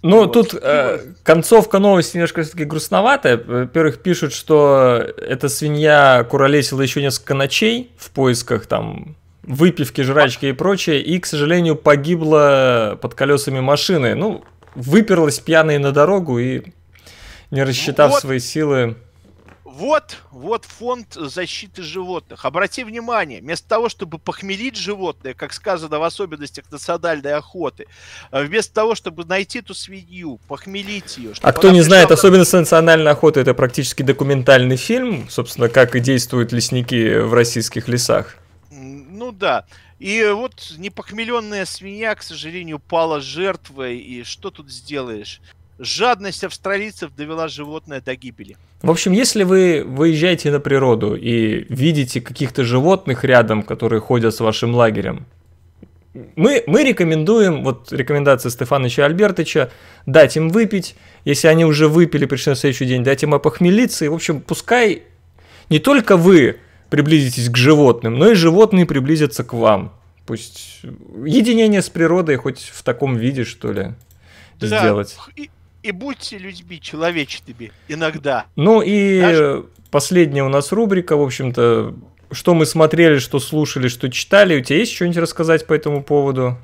[0.03, 0.33] Ну, вот.
[0.33, 3.37] тут э, концовка новости немножко все-таки грустноватая.
[3.37, 10.53] Во-первых, пишут, что эта свинья куролесила еще несколько ночей в поисках там выпивки, жрачки и
[10.53, 14.15] прочее, и, к сожалению, погибла под колесами машины.
[14.15, 14.45] Ну,
[14.75, 16.63] выперлась пьяной на дорогу и,
[17.53, 18.21] не рассчитав вот.
[18.21, 18.97] свои силы,
[19.65, 22.45] Вот, вот фонд защиты животных.
[22.45, 27.87] Обрати внимание, вместо того, чтобы похмелить животное, как сказано в особенностях национальной охоты,
[28.33, 31.33] э, вместо того, чтобы найти эту свинью, похмелить ее.
[31.43, 32.15] А кто не знает, на...
[32.15, 38.37] особенность национальной охоты это практически документальный фильм, собственно, как и действуют лесники в российских лесах.
[38.71, 39.67] Ну да.
[39.99, 43.99] И вот непохмеленная свинья, к сожалению, пала жертвой.
[43.99, 45.41] И что тут сделаешь?
[45.83, 48.57] Жадность австралийцев довела животное до гибели.
[48.83, 54.41] В общем, если вы выезжаете на природу и видите каких-то животных рядом, которые ходят с
[54.41, 55.27] вашим лагерем,
[56.37, 59.71] мы, мы рекомендуем, вот рекомендация Стефановича Альбертовича,
[60.07, 64.09] дать им выпить, если они уже выпили, пришли на следующий день, дать им опохмелиться, и,
[64.09, 65.05] в общем, пускай
[65.71, 66.59] не только вы
[66.91, 69.95] приблизитесь к животным, но и животные приблизятся к вам.
[70.27, 70.83] Пусть
[71.25, 73.95] единение с природой хоть в таком виде, что ли,
[74.61, 75.17] да, сделать.
[75.35, 75.51] И,
[75.83, 78.47] и будьте людьми человечными иногда.
[78.57, 79.67] Ну и Даже...
[79.91, 81.95] последняя у нас рубрика, в общем-то,
[82.31, 84.61] что мы смотрели, что слушали, что читали.
[84.61, 86.57] У тебя есть что-нибудь рассказать по этому поводу?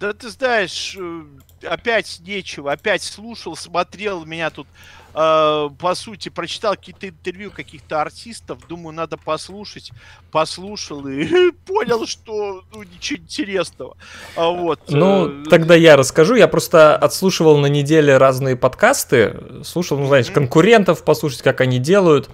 [0.00, 1.22] Да ты знаешь, э,
[1.64, 4.66] опять нечего, опять слушал, смотрел, меня тут
[5.14, 9.92] э, по сути, прочитал какие-то интервью каких-то артистов, думаю, надо послушать,
[10.30, 13.96] послушал и понял, что ну, ничего интересного.
[14.36, 14.80] А вот.
[14.88, 16.34] Ну, э, тогда я расскажу.
[16.34, 22.28] Я просто отслушивал на неделе разные подкасты, слушал, ну, знаешь, конкурентов послушать, как они делают.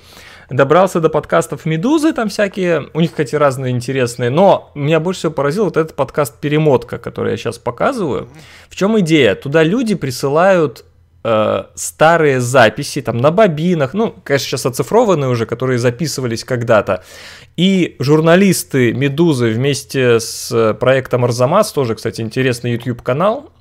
[0.50, 5.32] Добрался до подкастов Медузы, там всякие, у них, кстати, разные интересные, но меня больше всего
[5.32, 8.30] поразил вот этот подкаст Перемотка, который я сейчас показываю.
[8.70, 9.34] В чем идея?
[9.34, 10.86] Туда люди присылают
[11.28, 17.04] э, старые записи там на бобинах, ну, конечно, сейчас оцифрованные уже, которые записывались когда-то.
[17.56, 23.52] И журналисты Медузы вместе с проектом Арзамас, тоже, кстати, интересный YouTube канал,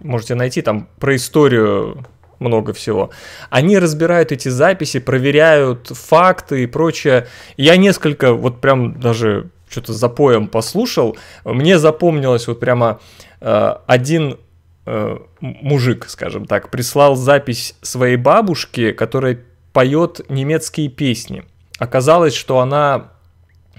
[0.00, 2.04] можете найти там про историю
[2.38, 3.10] много всего.
[3.50, 7.26] Они разбирают эти записи, проверяют факты и прочее.
[7.56, 11.16] Я несколько, вот прям даже что-то за поем послушал.
[11.44, 13.00] Мне запомнилось вот прямо
[13.40, 14.38] э, один
[14.86, 19.40] э, мужик, скажем так, прислал запись своей бабушки, которая
[19.72, 21.44] поет немецкие песни.
[21.78, 23.10] Оказалось, что она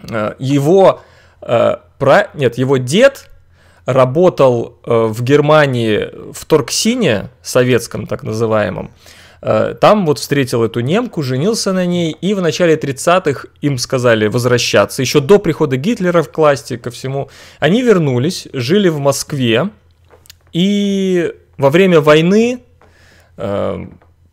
[0.09, 1.01] э, его
[1.41, 3.29] э, про, нет, его дед
[3.85, 8.91] работал э, в Германии в Торксине, советском так называемом.
[9.41, 14.27] Э, там вот встретил эту немку, женился на ней, и в начале 30-х им сказали
[14.27, 15.01] возвращаться.
[15.01, 17.29] Еще до прихода Гитлера в классе ко всему.
[17.59, 19.69] Они вернулись, жили в Москве,
[20.53, 22.61] и во время войны
[23.37, 23.85] э,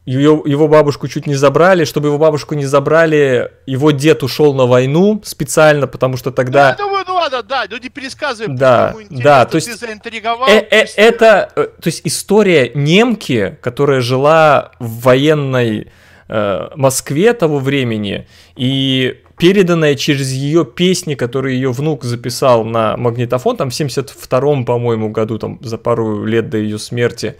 [0.06, 1.84] его, его бабушку чуть не забрали.
[1.84, 6.76] Чтобы его бабушку не забрали, его дед ушел на войну специально, потому что тогда...
[6.78, 10.48] Ну, думаю, ну ладно, да, ну не пересказываем, да, да, то есть, ты заинтриговал.
[10.48, 15.90] Э, э, это, э, то есть история немки, которая жила в военной
[16.28, 23.56] э, Москве того времени, и переданная через ее песни, которые ее внук записал на магнитофон,
[23.56, 27.36] там в 72-м, по-моему, году, там за пару лет до ее смерти.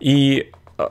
[0.00, 0.88] И э,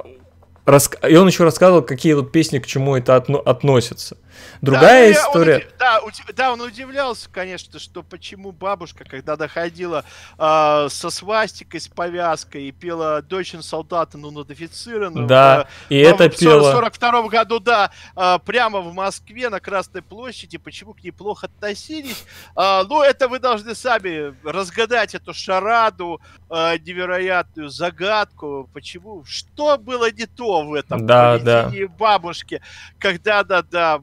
[1.08, 4.18] и он еще рассказывал, какие вот песни к чему это отно- относятся.
[4.62, 5.56] Другая да, история.
[5.56, 6.02] Он, да,
[6.36, 10.04] да, он удивлялся, конечно, что почему бабушка, когда доходила
[10.38, 15.28] э, со свастикой, с повязкой и пела Дойчен солдата, ну, нодифицированную.
[15.28, 16.72] Да, в, и это в пела.
[16.72, 21.48] В 42 году, да, э, прямо в Москве на Красной площади, почему к ней плохо
[21.48, 22.26] относились.
[22.56, 30.12] Э, ну, это вы должны сами разгадать эту шараду, э, невероятную загадку, почему, что было
[30.12, 31.72] не то в этом да, да.
[31.98, 32.62] бабушки,
[33.00, 34.02] когда, да, да,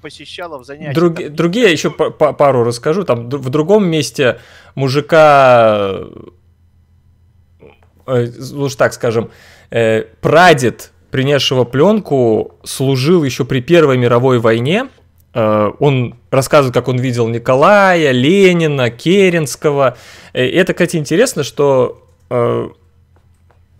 [0.00, 0.94] посещала в занятиях.
[0.94, 1.34] Друг, там...
[1.34, 4.38] Другие, еще пару расскажу, там в другом месте
[4.74, 6.00] мужика,
[8.06, 9.30] э, уж так скажем,
[9.70, 14.88] э, прадед, принесшего пленку, служил еще при Первой мировой войне,
[15.34, 19.98] он рассказывает, как он видел Николая, Ленина, Керенского.
[20.32, 22.02] Это, кстати, интересно, что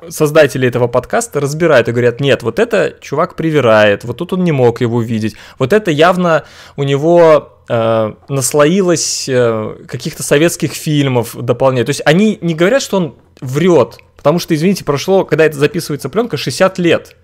[0.08, 4.52] создатели этого подкаста разбирают и говорят, нет, вот это чувак привирает, вот тут он не
[4.52, 6.44] мог его видеть, вот это явно
[6.76, 11.86] у него э, наслоилось э, каких-то советских фильмов дополняет.
[11.86, 16.08] То есть они не говорят, что он врет, потому что, извините, прошло, когда это записывается
[16.08, 17.16] пленка, 60 лет.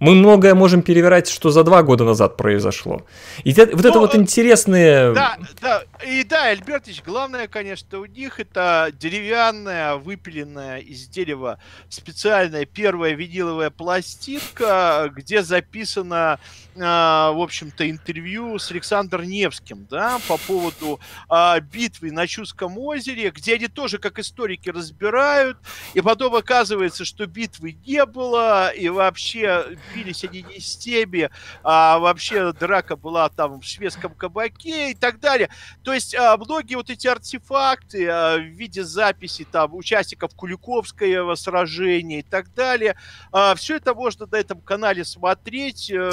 [0.00, 3.02] Мы многое можем перевирать, что за два года назад произошло.
[3.44, 5.12] И вот ну, это вот интересные...
[5.12, 11.58] Да, да, и да, Альбертович, главное, конечно, у них это деревянная, выпиленная из дерева
[11.90, 16.40] специальная первая виниловая пластинка, где записано,
[16.74, 23.54] в общем-то, интервью с Александром Невским, да, по поводу э, битвы на Чудском озере, где
[23.54, 25.58] они тоже, как историки, разбирают,
[25.94, 31.30] и потом оказывается, что битвы не было, и вообще бились они не с теми,
[31.62, 35.50] а вообще драка была там в шведском кабаке и так далее.
[35.82, 42.20] То есть а, многие вот эти артефакты а, в виде записи там участников Куликовского сражения
[42.20, 42.96] и так далее,
[43.32, 45.90] а, все это можно на этом канале смотреть.
[45.90, 46.10] Э,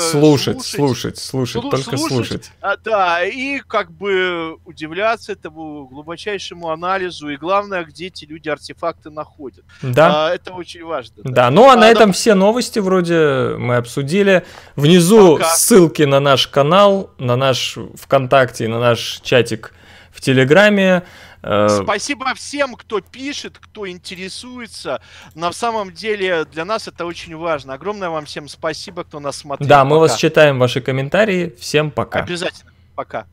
[0.53, 2.27] слушать, слушать, слушать, слушать только слушать.
[2.27, 2.51] слушать.
[2.61, 9.09] А, да, и как бы удивляться этому глубочайшему анализу, и главное, где эти люди артефакты
[9.09, 9.65] находят.
[9.81, 10.27] Да.
[10.27, 11.15] А, это очень важно.
[11.23, 14.43] Да, да ну а, а на этом все новости вроде мы обсудили.
[14.75, 15.49] Внизу Пока.
[15.55, 19.73] ссылки на наш канал, на наш ВКонтакте и на наш чатик
[20.11, 21.03] в Телеграме.
[21.47, 25.01] Э, Спасибо всем, кто пишет, кто интересуется.
[25.33, 27.73] На самом деле для нас это очень важно.
[27.73, 29.67] Огромное вам всем спасибо, кто нас смотрел.
[29.67, 29.99] Да, мы пока.
[29.99, 31.55] вас читаем, ваши комментарии.
[31.57, 32.19] Всем пока.
[32.19, 32.71] Обязательно.
[32.95, 33.27] Пока.